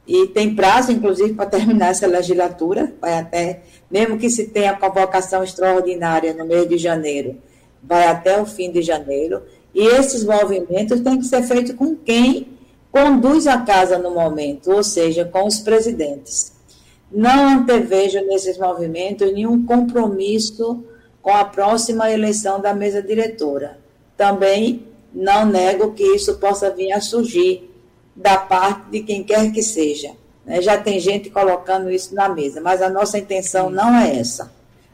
e 0.09 0.27
tem 0.29 0.55
prazo, 0.55 0.91
inclusive, 0.91 1.35
para 1.35 1.45
terminar 1.45 1.91
essa 1.91 2.07
legislatura, 2.07 2.95
vai 2.99 3.19
até, 3.19 3.61
mesmo 3.91 4.17
que 4.17 4.31
se 4.31 4.47
tenha 4.47 4.75
convocação 4.75 5.45
extraordinária 5.45 6.33
no 6.33 6.47
mês 6.47 6.67
de 6.67 6.79
janeiro, 6.79 7.37
vai 7.83 8.07
até 8.07 8.41
o 8.41 8.47
fim 8.47 8.73
de 8.73 8.81
janeiro, 8.81 9.43
e 9.75 9.87
esses 9.87 10.25
movimentos 10.25 11.03
têm 11.03 11.19
que 11.19 11.27
ser 11.27 11.43
feitos 11.43 11.75
com 11.75 11.95
quem 11.95 12.49
conduz 12.91 13.47
a 13.47 13.59
casa 13.59 13.99
no 13.99 14.11
momento, 14.11 14.71
ou 14.73 14.83
seja, 14.83 15.27
com 15.27 15.47
os 15.47 15.59
presidentes. 15.59 16.58
Não 17.11 17.61
antevejo 17.61 18.21
nesses 18.27 18.59
movimentos 18.59 19.33
nenhum 19.33 19.65
compromisso 19.65 20.85
com 21.23 21.31
a 21.31 21.45
próxima 21.45 22.11
eleição 22.11 22.61
da 22.61 22.75
mesa 22.75 23.03
diretora. 23.03 23.79
Também 24.17 24.87
não 25.13 25.47
nego 25.47 25.93
que 25.93 26.05
isso 26.15 26.37
possa 26.39 26.71
vir 26.71 26.93
a 26.93 27.01
surgir, 27.01 27.69
da 28.15 28.37
parte 28.37 28.91
de 28.91 29.01
quem 29.01 29.23
quer 29.23 29.53
que 29.53 29.63
seja. 29.63 30.11
Né? 30.45 30.61
Já 30.61 30.77
tem 30.77 30.99
gente 30.99 31.31
colocando 31.31 31.91
isso 31.91 32.15
na 32.15 32.29
mesa, 32.29 32.61
mas 32.61 32.83
a 32.83 32.91
nossa 32.91 33.17
intenção 33.17 33.71
não 33.71 33.95
é 33.97 34.19
essa. 34.19 34.51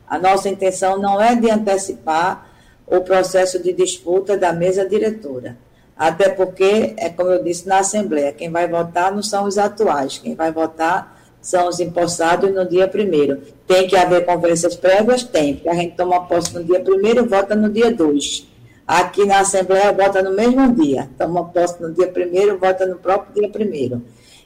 A 0.07 0.19
nossa 0.19 0.49
intenção 0.49 0.99
não 0.99 1.21
é 1.21 1.35
de 1.35 1.51
antecipar 1.51 2.51
o 2.87 3.01
processo 3.01 3.63
de 3.63 3.73
disputa 3.73 4.37
da 4.37 4.53
mesa 4.53 4.87
diretora. 4.87 5.57
Até 5.97 6.29
porque, 6.29 6.95
é 6.99 7.09
como 7.09 7.31
eu 7.31 7.43
disse 7.43 7.67
na 7.67 7.79
Assembleia, 7.79 8.33
quem 8.33 8.51
vai 8.51 8.69
votar 8.69 9.13
não 9.13 9.23
são 9.23 9.45
os 9.45 9.57
atuais, 9.57 10.19
quem 10.19 10.35
vai 10.35 10.53
votar 10.53 11.14
são 11.45 11.69
os 11.69 11.79
empossados 11.79 12.51
no 12.55 12.67
dia 12.67 12.89
primeiro. 12.89 13.43
Tem 13.67 13.87
que 13.87 13.95
haver 13.95 14.25
conferências 14.25 14.75
prévias? 14.75 15.23
Tem, 15.23 15.55
porque 15.55 15.69
a 15.69 15.75
gente 15.75 15.95
toma 15.95 16.27
posse 16.27 16.55
no 16.55 16.65
dia 16.65 16.81
primeiro 16.81 17.23
e 17.23 17.29
vota 17.29 17.55
no 17.55 17.69
dia 17.69 17.93
dois. 17.93 18.49
Aqui 18.87 19.27
na 19.27 19.41
Assembleia 19.41 19.93
vota 19.93 20.23
no 20.23 20.33
mesmo 20.35 20.75
dia. 20.75 21.11
Toma 21.19 21.45
posse 21.45 21.83
no 21.83 21.93
dia 21.93 22.07
primeiro, 22.07 22.59
vota 22.59 22.87
no 22.87 22.97
próprio 22.97 23.35
dia 23.35 23.51
primeiro. 23.51 24.03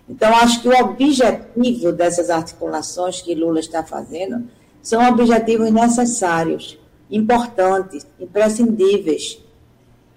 Então, 0.09 0.29
acho 0.39 0.61
que 0.61 0.69
o 0.69 0.77
objetivo 0.77 1.93
dessas 1.93 2.31
articulações 2.31 3.23
que 3.23 3.33
Lula 3.33 3.61
está 3.61 3.85
fazendo 3.85 4.49
são 4.83 5.07
objetivos 5.09 5.71
necessários, 5.71 6.81
importantes, 7.09 8.05
imprescindíveis. 8.19 9.39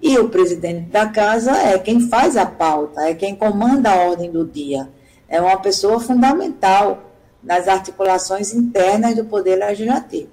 E 0.02 0.18
o 0.18 0.30
presidente 0.30 0.90
da 0.90 1.06
casa 1.06 1.52
é 1.52 1.78
quem 1.78 2.00
faz 2.00 2.36
a 2.36 2.46
pauta, 2.46 3.02
é 3.02 3.14
quem 3.14 3.36
comanda 3.36 3.92
a 3.92 4.10
ordem 4.10 4.32
do 4.32 4.44
dia. 4.44 4.90
É 5.32 5.40
uma 5.40 5.56
pessoa 5.56 5.98
fundamental 5.98 7.04
nas 7.42 7.70
articulações 7.70 8.54
internas 8.54 9.16
do 9.16 9.24
Poder 9.24 9.56
Legislativo. 9.56 10.28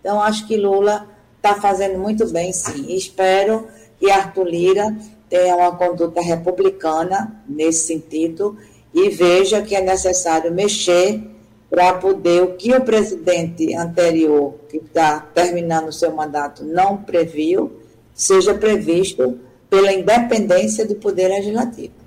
Então, 0.00 0.22
acho 0.22 0.46
que 0.46 0.56
Lula 0.56 1.08
está 1.36 1.56
fazendo 1.56 1.98
muito 1.98 2.24
bem, 2.30 2.52
sim. 2.52 2.94
Espero 2.94 3.66
que 3.98 4.08
Arthur 4.08 4.44
Lira 4.44 4.96
tenha 5.28 5.56
uma 5.56 5.74
conduta 5.76 6.20
republicana 6.20 7.42
nesse 7.48 7.88
sentido 7.88 8.56
e 8.94 9.08
veja 9.08 9.60
que 9.60 9.74
é 9.74 9.80
necessário 9.80 10.54
mexer 10.54 11.20
para 11.68 11.94
poder 11.94 12.44
o 12.44 12.54
que 12.54 12.72
o 12.72 12.80
presidente 12.80 13.74
anterior, 13.74 14.54
que 14.68 14.76
está 14.76 15.18
terminando 15.18 15.88
o 15.88 15.92
seu 15.92 16.14
mandato, 16.14 16.62
não 16.62 16.98
previu, 16.98 17.72
seja 18.14 18.54
previsto 18.54 19.40
pela 19.68 19.92
independência 19.92 20.86
do 20.86 20.94
Poder 20.94 21.26
Legislativo. 21.26 22.03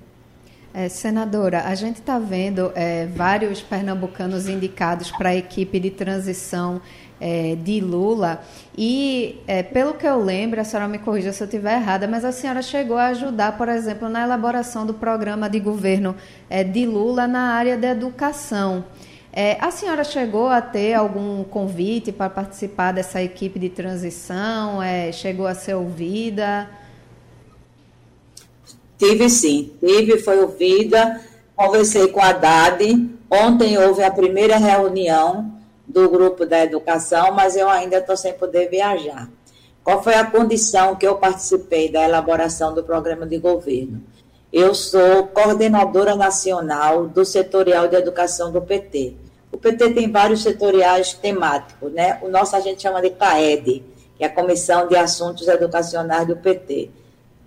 É, 0.74 0.88
senadora, 0.88 1.62
a 1.62 1.74
gente 1.74 1.96
está 1.96 2.18
vendo 2.18 2.70
é, 2.74 3.06
vários 3.06 3.62
pernambucanos 3.62 4.48
indicados 4.48 5.10
para 5.10 5.30
a 5.30 5.34
equipe 5.34 5.80
de 5.80 5.90
transição 5.90 6.80
é, 7.20 7.56
de 7.56 7.80
Lula. 7.80 8.42
E, 8.76 9.40
é, 9.46 9.62
pelo 9.62 9.94
que 9.94 10.06
eu 10.06 10.22
lembro, 10.22 10.60
a 10.60 10.64
senhora 10.64 10.86
me 10.86 10.98
corrija 10.98 11.32
se 11.32 11.42
eu 11.42 11.46
estiver 11.46 11.74
errada, 11.74 12.06
mas 12.06 12.24
a 12.24 12.32
senhora 12.32 12.60
chegou 12.60 12.98
a 12.98 13.06
ajudar, 13.06 13.56
por 13.56 13.68
exemplo, 13.68 14.08
na 14.10 14.22
elaboração 14.22 14.84
do 14.84 14.94
programa 14.94 15.48
de 15.48 15.58
governo 15.58 16.14
é, 16.50 16.62
de 16.62 16.86
Lula 16.86 17.26
na 17.26 17.54
área 17.54 17.76
da 17.76 17.88
educação. 17.88 18.84
É, 19.32 19.56
a 19.60 19.70
senhora 19.70 20.04
chegou 20.04 20.48
a 20.48 20.60
ter 20.60 20.94
algum 20.94 21.44
convite 21.44 22.12
para 22.12 22.28
participar 22.28 22.92
dessa 22.92 23.22
equipe 23.22 23.58
de 23.58 23.68
transição? 23.68 24.80
Chegou 25.12 25.46
a 25.46 25.54
ser 25.54 25.74
ouvida? 25.74 26.68
Tive 28.98 29.30
sim, 29.30 29.72
tive, 29.78 30.18
foi 30.18 30.40
ouvida. 30.40 31.20
Conversei 31.54 32.08
com 32.08 32.20
a 32.20 32.30
Haddad. 32.30 33.10
Ontem 33.30 33.78
houve 33.78 34.02
a 34.02 34.10
primeira 34.10 34.56
reunião 34.56 35.52
do 35.86 36.08
grupo 36.10 36.44
da 36.44 36.64
educação, 36.64 37.32
mas 37.32 37.56
eu 37.56 37.68
ainda 37.68 37.98
estou 37.98 38.16
sem 38.16 38.32
poder 38.32 38.68
viajar. 38.68 39.28
Qual 39.84 40.02
foi 40.02 40.14
a 40.14 40.24
condição 40.24 40.96
que 40.96 41.06
eu 41.06 41.14
participei 41.16 41.90
da 41.90 42.04
elaboração 42.04 42.74
do 42.74 42.82
programa 42.82 43.24
de 43.24 43.38
governo? 43.38 44.02
Eu 44.52 44.74
sou 44.74 45.26
coordenadora 45.28 46.14
nacional 46.14 47.06
do 47.06 47.24
setorial 47.24 47.86
de 47.88 47.96
educação 47.96 48.50
do 48.50 48.60
PT. 48.60 49.14
O 49.52 49.56
PT 49.56 49.94
tem 49.94 50.10
vários 50.10 50.42
setoriais 50.42 51.14
temáticos, 51.14 51.92
né? 51.92 52.18
O 52.22 52.28
nosso 52.28 52.56
a 52.56 52.60
gente 52.60 52.82
chama 52.82 53.00
de 53.00 53.10
CAED, 53.10 53.82
que 54.16 54.24
é 54.24 54.26
a 54.26 54.30
Comissão 54.30 54.86
de 54.88 54.96
Assuntos 54.96 55.48
Educacionais 55.48 56.26
do 56.26 56.36
PT. 56.36 56.90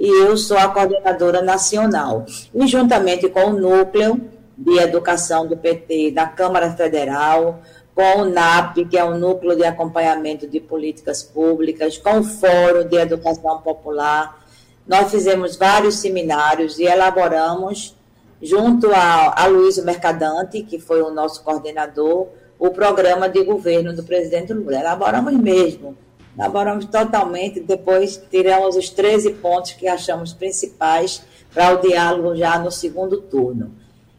E 0.01 0.25
eu 0.25 0.35
sou 0.35 0.57
a 0.57 0.67
coordenadora 0.67 1.43
nacional. 1.43 2.25
E 2.55 2.65
juntamente 2.65 3.29
com 3.29 3.51
o 3.51 3.53
núcleo 3.53 4.19
de 4.57 4.79
educação 4.79 5.45
do 5.45 5.55
PT 5.55 6.09
da 6.09 6.25
Câmara 6.25 6.71
Federal, 6.71 7.61
com 7.93 8.21
o 8.21 8.25
NAP, 8.25 8.77
que 8.89 8.97
é 8.97 9.03
o 9.03 9.15
Núcleo 9.15 9.55
de 9.55 9.63
Acompanhamento 9.63 10.47
de 10.47 10.59
Políticas 10.59 11.21
Públicas, 11.21 11.99
com 11.99 12.17
o 12.17 12.23
Fórum 12.23 12.87
de 12.87 12.95
Educação 12.95 13.61
Popular. 13.61 14.43
Nós 14.87 15.11
fizemos 15.11 15.55
vários 15.55 15.99
seminários 15.99 16.79
e 16.79 16.85
elaboramos, 16.85 17.95
junto 18.41 18.91
a, 18.91 19.43
a 19.43 19.45
Luiz 19.45 19.77
Mercadante, 19.85 20.63
que 20.63 20.79
foi 20.79 21.03
o 21.03 21.11
nosso 21.11 21.43
coordenador, 21.43 22.27
o 22.57 22.71
programa 22.71 23.29
de 23.29 23.43
governo 23.43 23.95
do 23.95 24.01
presidente 24.01 24.51
Lula. 24.51 24.79
Elaboramos 24.79 25.33
mesmo, 25.33 25.95
elaboramos 26.41 26.85
totalmente, 26.85 27.59
depois 27.59 28.19
tiramos 28.31 28.75
os 28.75 28.89
13 28.89 29.33
pontos 29.33 29.73
que 29.73 29.87
achamos 29.87 30.33
principais 30.33 31.21
para 31.53 31.75
o 31.75 31.81
diálogo 31.81 32.35
já 32.35 32.57
no 32.57 32.71
segundo 32.71 33.21
turno. 33.21 33.71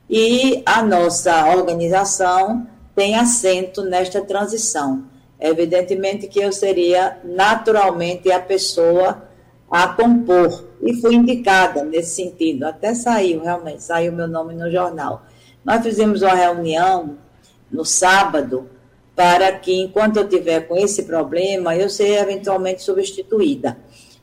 E 0.09 0.63
a 0.65 0.83
nossa 0.83 1.47
organização 1.47 2.65
tem 2.95 3.17
assento 3.17 3.83
nesta 3.83 4.21
transição. 4.21 5.05
Evidentemente 5.41 6.29
que 6.29 6.39
eu 6.39 6.53
seria 6.53 7.19
naturalmente 7.25 8.31
a 8.31 8.39
pessoa 8.39 9.25
a 9.69 9.89
compor, 9.89 10.69
e 10.83 10.95
fui 11.01 11.15
indicada 11.15 11.83
nesse 11.83 12.15
sentido, 12.17 12.65
até 12.65 12.95
saiu, 12.95 13.43
realmente, 13.43 13.83
saiu 13.83 14.13
meu 14.13 14.29
nome 14.29 14.55
no 14.55 14.71
jornal. 14.71 15.23
Nós 15.65 15.83
fizemos 15.83 16.21
uma 16.21 16.35
reunião 16.35 17.17
no 17.71 17.85
sábado 17.85 18.69
para 19.15 19.53
que, 19.53 19.81
enquanto 19.81 20.17
eu 20.17 20.29
tiver 20.29 20.61
com 20.63 20.77
esse 20.77 21.05
problema, 21.05 21.77
eu 21.77 21.89
seja 21.89 22.21
eventualmente 22.21 22.83
substituída. 22.83 23.77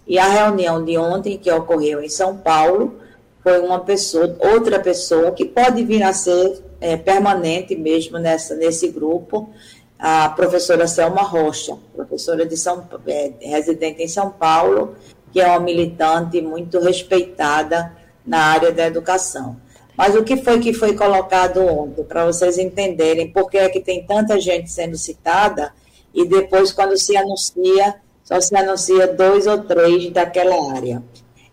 E 0.07 0.17
a 0.17 0.27
reunião 0.27 0.83
de 0.83 0.97
ontem, 0.97 1.37
que 1.37 1.51
ocorreu 1.51 2.01
em 2.01 2.09
São 2.09 2.37
Paulo, 2.37 2.99
foi 3.43 3.59
uma 3.59 3.79
pessoa, 3.79 4.35
outra 4.39 4.79
pessoa, 4.79 5.31
que 5.31 5.45
pode 5.45 5.83
vir 5.83 6.03
a 6.03 6.11
ser 6.13 6.61
é, 6.81 6.97
permanente 6.97 7.75
mesmo 7.75 8.17
nessa, 8.17 8.55
nesse 8.55 8.89
grupo, 8.89 9.49
a 9.97 10.29
professora 10.29 10.87
Selma 10.87 11.21
Rocha, 11.21 11.77
professora 11.93 12.45
de 12.45 12.57
São, 12.57 12.87
é, 13.05 13.33
residente 13.41 14.01
em 14.01 14.07
São 14.07 14.31
Paulo, 14.31 14.95
que 15.31 15.39
é 15.39 15.47
uma 15.47 15.59
militante 15.59 16.41
muito 16.41 16.79
respeitada 16.79 17.93
na 18.25 18.39
área 18.39 18.71
da 18.71 18.87
educação. 18.87 19.57
Mas 19.99 20.15
o 20.15 20.23
que 20.23 20.37
foi 20.37 20.61
que 20.61 20.71
foi 20.71 20.95
colocado 20.95 21.59
ontem, 21.61 22.05
para 22.05 22.25
vocês 22.25 22.57
entenderem 22.57 23.29
por 23.33 23.49
que 23.49 23.57
é 23.57 23.67
que 23.67 23.81
tem 23.81 24.01
tanta 24.01 24.39
gente 24.39 24.71
sendo 24.71 24.97
citada 24.97 25.73
e 26.13 26.25
depois, 26.25 26.71
quando 26.71 26.97
se 26.97 27.17
anuncia, 27.17 27.95
só 28.23 28.39
se 28.39 28.55
anuncia 28.55 29.07
dois 29.07 29.45
ou 29.45 29.57
três 29.57 30.09
daquela 30.09 30.71
área. 30.73 31.03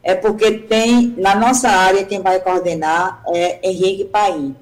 É 0.01 0.14
porque 0.14 0.53
tem, 0.53 1.12
na 1.18 1.34
nossa 1.34 1.68
área, 1.68 2.05
quem 2.05 2.20
vai 2.20 2.38
coordenar 2.38 3.20
é 3.34 3.68
Henrique 3.68 4.05
Paim, 4.05 4.55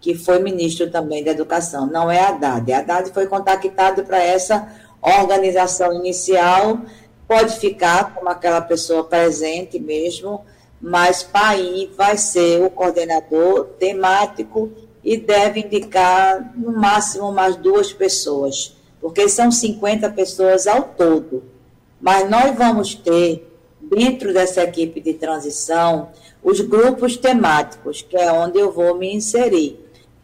que 0.00 0.14
foi 0.14 0.38
ministro 0.38 0.88
também 0.88 1.24
da 1.24 1.32
Educação, 1.32 1.88
não 1.88 2.08
é 2.08 2.20
Haddad. 2.20 2.72
Haddad 2.72 3.10
foi 3.10 3.26
contactado 3.26 4.04
para 4.04 4.22
essa 4.22 4.68
organização 5.02 5.92
inicial, 5.94 6.78
pode 7.26 7.58
ficar 7.58 8.14
como 8.14 8.28
aquela 8.28 8.60
pessoa 8.60 9.02
presente 9.02 9.80
mesmo, 9.80 10.44
mas 10.84 11.22
PAI 11.22 11.88
vai 11.96 12.18
ser 12.18 12.62
o 12.62 12.68
coordenador 12.68 13.68
temático 13.78 14.70
e 15.02 15.16
deve 15.16 15.60
indicar 15.60 16.52
no 16.54 16.72
máximo 16.72 17.32
mais 17.32 17.56
duas 17.56 17.90
pessoas, 17.90 18.76
porque 19.00 19.26
são 19.26 19.50
50 19.50 20.10
pessoas 20.10 20.66
ao 20.66 20.82
todo. 20.82 21.42
Mas 21.98 22.28
nós 22.28 22.54
vamos 22.54 22.94
ter, 22.94 23.50
dentro 23.80 24.34
dessa 24.34 24.62
equipe 24.62 25.00
de 25.00 25.14
transição, 25.14 26.10
os 26.42 26.60
grupos 26.60 27.16
temáticos, 27.16 28.02
que 28.02 28.18
é 28.18 28.30
onde 28.30 28.58
eu 28.58 28.70
vou 28.70 28.94
me 28.94 29.10
inserir. 29.10 29.80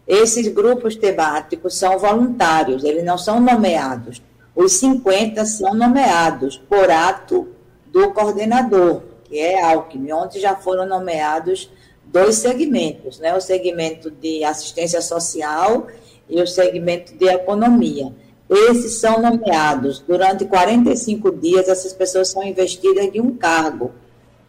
Esses 0.07 0.47
grupos 0.49 0.95
temáticos 0.95 1.79
são 1.79 1.99
voluntários, 1.99 2.85
eles 2.85 3.03
não 3.03 3.17
são 3.17 3.41
nomeados. 3.41 4.21
Os 4.55 4.75
50 4.75 5.43
são 5.47 5.73
nomeados 5.73 6.59
por 6.69 6.91
ato 6.91 7.49
do 7.91 8.11
coordenador 8.11 9.09
que 9.31 9.39
é 9.39 9.63
Alckmin, 9.63 10.11
onde 10.11 10.41
já 10.41 10.57
foram 10.57 10.85
nomeados 10.85 11.71
dois 12.05 12.35
segmentos, 12.35 13.21
né? 13.21 13.33
o 13.37 13.41
segmento 13.41 14.11
de 14.11 14.43
assistência 14.43 15.01
social 15.01 15.87
e 16.29 16.43
o 16.43 16.47
segmento 16.47 17.15
de 17.17 17.27
economia. 17.27 18.13
Esses 18.51 18.95
são 18.99 19.23
nomeados. 19.23 20.01
Durante 20.01 20.45
45 20.45 21.31
dias, 21.37 21.69
essas 21.69 21.93
pessoas 21.93 22.29
são 22.29 22.43
investidas 22.43 23.13
de 23.13 23.21
um 23.21 23.37
cargo. 23.37 23.93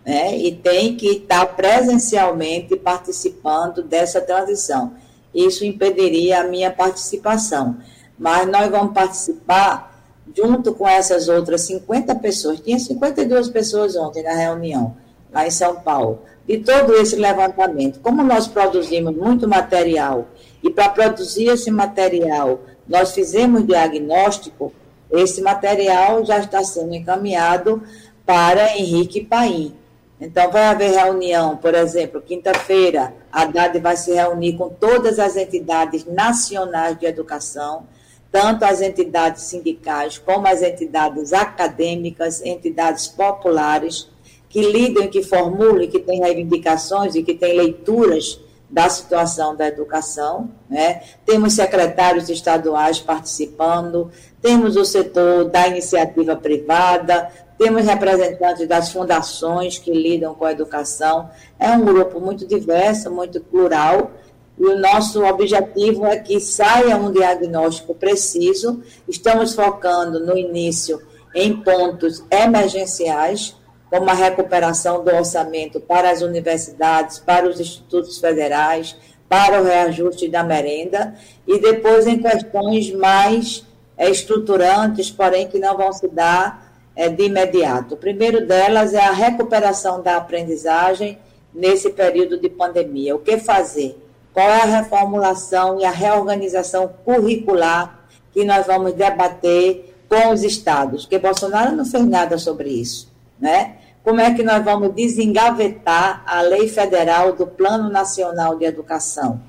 Né? 0.04 0.36
E 0.40 0.56
tem 0.56 0.96
que 0.96 1.08
estar 1.08 1.46
presencialmente 1.56 2.76
participando 2.76 3.84
dessa 3.84 4.20
transição. 4.20 4.94
Isso 5.34 5.64
impediria 5.64 6.42
a 6.42 6.48
minha 6.48 6.72
participação. 6.72 7.78
Mas 8.18 8.48
nós 8.48 8.72
vamos 8.72 8.94
participar 8.94 9.91
junto 10.36 10.74
com 10.74 10.88
essas 10.88 11.28
outras 11.28 11.62
50 11.62 12.16
pessoas, 12.16 12.60
tinha 12.60 12.80
52 12.80 13.50
pessoas 13.50 13.96
ontem 13.96 14.24
na 14.24 14.34
reunião, 14.34 14.96
lá 15.32 15.46
em 15.46 15.52
São 15.52 15.76
Paulo, 15.76 16.22
de 16.48 16.60
todo 16.60 16.94
esse 16.96 17.16
levantamento. 17.16 18.00
Como 18.00 18.24
nós 18.24 18.48
produzimos 18.48 19.16
muito 19.16 19.48
material, 19.48 20.28
e 20.64 20.70
para 20.70 20.90
produzir 20.90 21.48
esse 21.48 21.72
material, 21.72 22.62
nós 22.88 23.12
fizemos 23.14 23.66
diagnóstico, 23.66 24.74
esse 25.12 25.42
material 25.42 26.26
já 26.26 26.40
está 26.40 26.64
sendo 26.64 26.94
encaminhado 26.94 27.84
para 28.26 28.78
Henrique 28.78 29.24
Paim. 29.24 29.76
Então, 30.20 30.52
vai 30.52 30.66
haver 30.66 30.92
reunião, 30.92 31.58
por 31.58 31.74
exemplo, 31.74 32.22
quinta-feira, 32.22 33.14
a 33.32 33.46
DAD 33.46 33.80
vai 33.80 33.98
se 33.98 34.14
reunir 34.14 34.54
com 34.54 34.70
todas 34.70 35.18
as 35.18 35.36
entidades 35.36 36.06
nacionais 36.06 36.98
de 37.00 37.08
educação, 37.08 37.88
tanto 38.32 38.64
as 38.64 38.82
entidades 38.82 39.44
sindicais 39.44 40.18
como 40.18 40.48
as 40.48 40.62
entidades 40.62 41.34
acadêmicas, 41.34 42.42
entidades 42.44 43.08
populares, 43.08 44.10
que 44.48 44.62
lidam, 44.62 45.08
que 45.08 45.22
formulam, 45.22 45.88
que 45.88 46.00
têm 46.00 46.22
reivindicações 46.22 47.16
e 47.16 47.24
que 47.24 47.34
têm 47.34 47.56
leituras 47.56 48.40
da 48.70 48.88
situação 48.90 49.56
da 49.56 49.68
educação. 49.68 50.50
Né? 50.70 51.02
Temos 51.26 51.54
secretários 51.54 52.30
estaduais 52.30 53.00
participando, 53.00 54.10
temos 54.42 54.78
o 54.78 54.86
setor 54.86 55.46
da 55.46 55.68
iniciativa 55.68 56.36
privada, 56.36 57.30
temos 57.58 57.86
representantes 57.86 58.68
das 58.68 58.92
fundações 58.92 59.78
que 59.78 59.92
lidam 59.92 60.34
com 60.34 60.46
a 60.46 60.52
educação. 60.52 61.30
É 61.60 61.70
um 61.70 61.86
grupo 61.86 62.20
muito 62.20 62.48
diverso, 62.48 63.12
muito 63.12 63.40
plural, 63.40 64.12
e 64.58 64.66
o 64.66 64.80
nosso 64.80 65.24
objetivo 65.24 66.06
é 66.06 66.18
que 66.18 66.40
saia 66.40 66.98
um 66.98 67.12
diagnóstico 67.12 67.96
preciso. 67.96 68.82
Estamos 69.08 69.56
focando 69.56 70.20
no 70.20 70.38
início 70.38 71.02
em 71.34 71.56
pontos 71.62 72.24
emergenciais, 72.30 73.56
como 73.90 74.10
a 74.10 74.14
recuperação 74.14 75.04
do 75.04 75.12
orçamento 75.14 75.80
para 75.80 76.10
as 76.12 76.22
universidades, 76.22 77.20
para 77.20 77.50
os 77.50 77.60
institutos 77.60 78.18
federais, 78.20 78.96
para 79.28 79.62
o 79.62 79.64
reajuste 79.64 80.28
da 80.28 80.44
merenda, 80.44 81.16
e 81.48 81.60
depois 81.60 82.06
em 82.06 82.22
questões 82.22 82.92
mais 82.92 83.66
é, 83.98 84.10
estruturantes, 84.10 85.10
porém 85.10 85.48
que 85.48 85.60
não 85.60 85.78
vão 85.78 85.92
se 85.94 86.08
dar 86.08 86.72
é, 86.96 87.08
de 87.08 87.24
imediato. 87.24 87.96
O 87.96 87.98
primeiro 87.98 88.46
delas 88.46 88.94
é 88.94 89.00
a 89.00 89.12
recuperação 89.12 90.02
da 90.02 90.18
aprendizagem 90.18 91.18
nesse 91.54 91.90
período 91.90 92.38
de 92.38 92.50
pandemia. 92.50 93.16
O 93.16 93.20
que 93.20 93.38
fazer? 93.38 94.01
Qual 94.34 94.50
é 94.50 94.62
a 94.62 94.66
reformulação 94.66 95.80
e 95.80 95.86
a 95.86 95.92
reorganização 95.92 96.94
curricular 97.04 98.00
que 98.34 98.46
nós 98.46 98.66
vamos 98.66 98.94
debater 98.94 99.96
com 100.08 100.32
os 100.32 100.44
estados, 100.44 101.04
porque 101.04 101.20
Bolsonaro 101.20 101.76
não 101.76 101.86
fez 101.86 102.06
nada 102.06 102.38
sobre 102.38 102.70
isso, 102.70 103.10
né? 103.40 103.76
Como 104.04 104.20
é 104.20 104.34
que 104.34 104.44
nós 104.44 104.64
vamos 104.64 104.94
desengavetar 104.96 106.24
a 106.26 106.42
lei 106.42 106.68
federal 106.68 107.34
do 107.34 107.46
Plano 107.46 107.90
Nacional 107.90 108.58
de 108.58 108.66
Educação, 108.66 109.40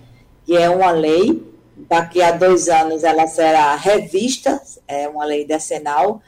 que 0.44 0.56
é 0.56 0.68
uma 0.68 0.90
lei, 0.90 1.42
daqui 1.88 2.20
a 2.22 2.32
dois 2.32 2.68
anos 2.68 3.02
ela 3.02 3.26
será 3.26 3.74
revista, 3.76 4.60
é 4.86 5.08
uma 5.08 5.24
lei 5.24 5.44
decenal, 5.44 6.20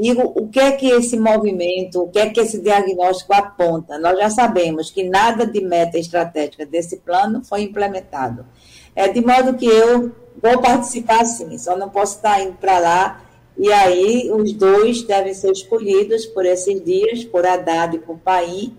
e 0.00 0.12
o, 0.12 0.44
o, 0.44 0.48
que 0.48 0.60
é 0.60 0.70
que 0.70 0.88
esse 0.88 1.18
movimento, 1.18 2.02
o 2.02 2.08
que 2.08 2.20
é 2.20 2.30
que 2.30 2.38
esse 2.38 2.60
diagnóstico 2.60 3.34
aponta? 3.34 3.98
Nós 3.98 4.16
já 4.16 4.30
sabemos 4.30 4.92
que 4.92 5.02
nada 5.02 5.44
de 5.44 5.60
meta 5.60 5.98
estratégica 5.98 6.64
desse 6.64 6.98
plano 6.98 7.42
foi 7.44 7.62
implementado. 7.62 8.46
É 8.94 9.08
de 9.08 9.20
modo 9.20 9.54
que 9.54 9.66
eu 9.66 10.12
vou 10.40 10.60
participar 10.60 11.24
sim, 11.24 11.58
só 11.58 11.76
não 11.76 11.88
posso 11.88 12.14
estar 12.14 12.40
indo 12.40 12.52
para 12.52 12.78
lá. 12.78 13.24
E 13.56 13.72
aí 13.72 14.30
os 14.32 14.52
dois 14.52 15.02
devem 15.02 15.34
ser 15.34 15.50
escolhidos 15.50 16.26
por 16.26 16.46
esses 16.46 16.80
dias, 16.84 17.24
por 17.24 17.44
Haddad 17.44 17.96
e 17.96 17.98
por 17.98 18.18
Paim, 18.18 18.76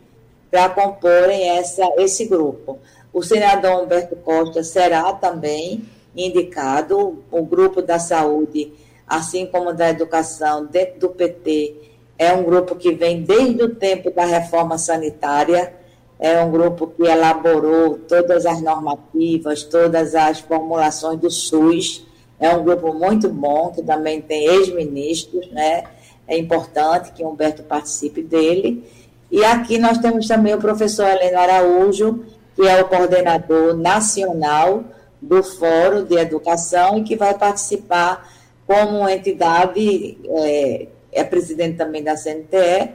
para 0.49 0.69
comporem 0.69 1.49
essa, 1.49 1.83
esse 1.97 2.27
grupo. 2.27 2.79
O 3.11 3.21
senador 3.21 3.83
Humberto 3.83 4.15
Costa 4.15 4.63
será 4.63 5.11
também 5.11 5.83
indicado, 6.15 7.21
o 7.29 7.43
grupo 7.43 7.81
da 7.81 7.99
saúde 7.99 8.71
assim 9.09 9.47
como 9.47 9.73
da 9.73 9.89
educação, 9.89 10.67
dentro 10.67 10.99
do 10.99 11.09
PT, 11.09 11.75
é 12.17 12.31
um 12.31 12.43
grupo 12.43 12.75
que 12.75 12.91
vem 12.91 13.23
desde 13.23 13.63
o 13.63 13.73
tempo 13.73 14.11
da 14.11 14.25
reforma 14.25 14.77
sanitária, 14.77 15.73
é 16.19 16.39
um 16.43 16.51
grupo 16.51 16.87
que 16.87 17.03
elaborou 17.03 17.97
todas 17.97 18.45
as 18.45 18.61
normativas, 18.61 19.63
todas 19.63 20.13
as 20.13 20.39
formulações 20.39 21.19
do 21.19 21.31
SUS, 21.31 22.05
é 22.39 22.55
um 22.55 22.63
grupo 22.63 22.93
muito 22.93 23.29
bom, 23.29 23.71
que 23.71 23.81
também 23.81 24.21
tem 24.21 24.45
ex-ministros, 24.45 25.49
né? 25.51 25.83
É 26.27 26.37
importante 26.37 27.11
que 27.11 27.23
Humberto 27.23 27.63
participe 27.63 28.21
dele. 28.21 28.83
E 29.31 29.43
aqui 29.43 29.77
nós 29.77 29.97
temos 29.97 30.27
também 30.27 30.53
o 30.53 30.59
professor 30.59 31.07
Heleno 31.07 31.39
Araújo, 31.39 32.25
que 32.55 32.67
é 32.67 32.81
o 32.81 32.87
coordenador 32.87 33.75
nacional 33.75 34.83
do 35.21 35.43
Fórum 35.43 36.03
de 36.03 36.15
Educação 36.15 36.97
e 36.97 37.03
que 37.03 37.15
vai 37.15 37.33
participar 37.33 38.29
como 38.69 39.09
entidade, 39.09 40.15
é, 40.27 40.85
é 41.11 41.23
presidente 41.23 41.75
também 41.75 42.03
da 42.03 42.15
CNTE, 42.15 42.91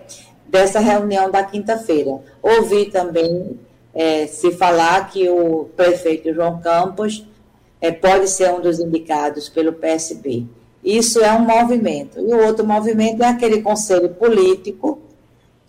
dessa 0.47 0.79
reunião 0.79 1.33
da 1.33 1.43
quinta-feira. 1.43 2.21
Ouvi 2.41 2.87
também 2.87 3.59
é, 3.93 4.29
se 4.29 4.53
falar 4.53 5.11
que 5.11 5.29
o 5.29 5.65
prefeito 5.75 6.33
João 6.33 6.61
Campos 6.61 7.27
é, 7.81 7.91
pode 7.91 8.29
ser 8.29 8.53
um 8.53 8.61
dos 8.61 8.79
indicados 8.79 9.49
pelo 9.49 9.73
PSB. 9.73 10.47
Isso 10.85 11.19
é 11.19 11.33
um 11.33 11.41
movimento. 11.41 12.21
E 12.21 12.33
o 12.33 12.47
outro 12.47 12.65
movimento 12.65 13.25
é 13.25 13.27
aquele 13.27 13.61
conselho 13.61 14.11
político 14.11 15.01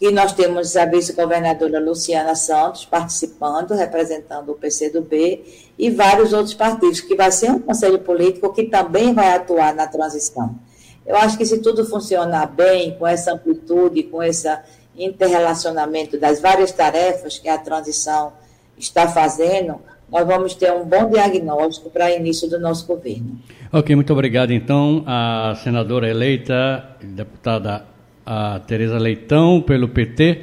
que 0.06 0.12
nós 0.12 0.34
temos 0.34 0.78
a 0.78 0.86
vice-governadora 0.86 1.80
Luciana 1.80 2.36
Santos 2.36 2.86
participando, 2.86 3.74
representando 3.74 4.52
o 4.52 4.54
PCdoB, 4.54 5.44
e 5.80 5.90
vários 5.90 6.32
outros 6.32 6.54
partidos, 6.54 7.02
que 7.02 7.16
vai 7.16 7.32
ser 7.32 7.50
um 7.50 7.58
conselho 7.58 7.98
político 7.98 8.54
que 8.54 8.66
também 8.66 9.16
vai 9.16 9.34
atuar 9.34 9.74
na 9.74 9.88
transição. 9.88 10.60
Eu 11.04 11.16
acho 11.16 11.36
que 11.36 11.44
se 11.44 11.60
tudo 11.60 11.84
funcionar 11.84 12.46
bem, 12.46 12.96
com 13.00 13.08
essa 13.08 13.34
amplitude, 13.34 14.04
com 14.04 14.22
esse 14.22 14.48
interrelacionamento 14.96 16.20
das 16.20 16.40
várias 16.40 16.72
tarefas 16.72 17.40
que 17.40 17.50
a 17.50 17.58
transição 17.58 18.32
está 18.78 19.08
fazendo, 19.08 19.82
nós 20.12 20.24
vamos 20.28 20.54
ter 20.54 20.72
um 20.72 20.86
bom 20.86 21.10
diagnóstico 21.10 21.90
para 21.90 22.12
início 22.12 22.48
do 22.48 22.60
nosso 22.60 22.86
governo. 22.86 23.40
Ok, 23.74 23.96
muito 23.96 24.14
obrigado. 24.14 24.52
Então, 24.52 25.04
a 25.08 25.58
senadora 25.64 26.08
eleita, 26.08 26.96
deputada 27.02 27.95
a 28.26 28.60
Tereza 28.60 28.98
Leitão, 28.98 29.62
pelo 29.62 29.88
PT. 29.88 30.42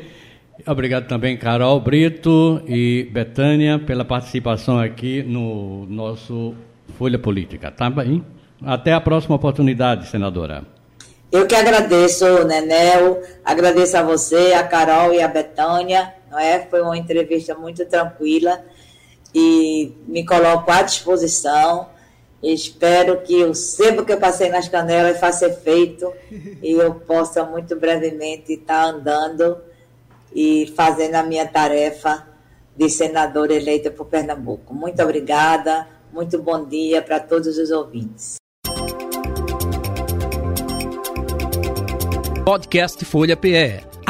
Obrigado 0.66 1.08
também, 1.08 1.36
Carol 1.36 1.80
Brito 1.80 2.62
e 2.66 3.08
Betânia, 3.10 3.78
pela 3.78 4.04
participação 4.04 4.78
aqui 4.78 5.22
no 5.22 5.86
nosso 5.86 6.54
Folha 6.96 7.18
Política. 7.18 7.70
Tá 7.70 7.90
bem? 7.90 8.24
Até 8.64 8.92
a 8.92 9.00
próxima 9.00 9.34
oportunidade, 9.34 10.06
senadora. 10.06 10.64
Eu 11.32 11.46
que 11.46 11.54
agradeço, 11.54 12.44
Nenel, 12.44 13.22
agradeço 13.44 13.96
a 13.96 14.02
você, 14.02 14.52
a 14.52 14.62
Carol 14.62 15.14
e 15.14 15.22
a 15.22 15.26
Betânia, 15.26 16.12
não 16.30 16.38
é? 16.38 16.60
Foi 16.60 16.82
uma 16.82 16.96
entrevista 16.96 17.54
muito 17.54 17.84
tranquila 17.86 18.60
e 19.34 19.92
me 20.06 20.24
coloco 20.26 20.70
à 20.70 20.82
disposição. 20.82 21.88
Espero 22.42 23.20
que 23.22 23.44
o 23.44 23.54
sebo 23.54 24.04
que 24.04 24.12
eu 24.12 24.18
passei 24.18 24.48
nas 24.48 24.68
canelas 24.68 25.20
faça 25.20 25.46
efeito 25.46 26.12
e 26.60 26.72
eu 26.72 26.94
possa 26.94 27.44
muito 27.44 27.76
brevemente 27.76 28.54
estar 28.54 28.86
andando 28.86 29.58
e 30.34 30.72
fazendo 30.74 31.14
a 31.14 31.22
minha 31.22 31.46
tarefa 31.46 32.26
de 32.76 32.88
senadora 32.90 33.54
eleita 33.54 33.90
por 33.90 34.06
Pernambuco. 34.06 34.74
Muito 34.74 35.00
obrigada, 35.02 35.86
muito 36.12 36.40
bom 36.42 36.64
dia 36.64 37.00
para 37.00 37.20
todos 37.20 37.58
os 37.58 37.70
ouvintes. 37.70 38.36
Podcast 42.44 43.04
Folha 43.04 43.36
PE. 43.36 43.91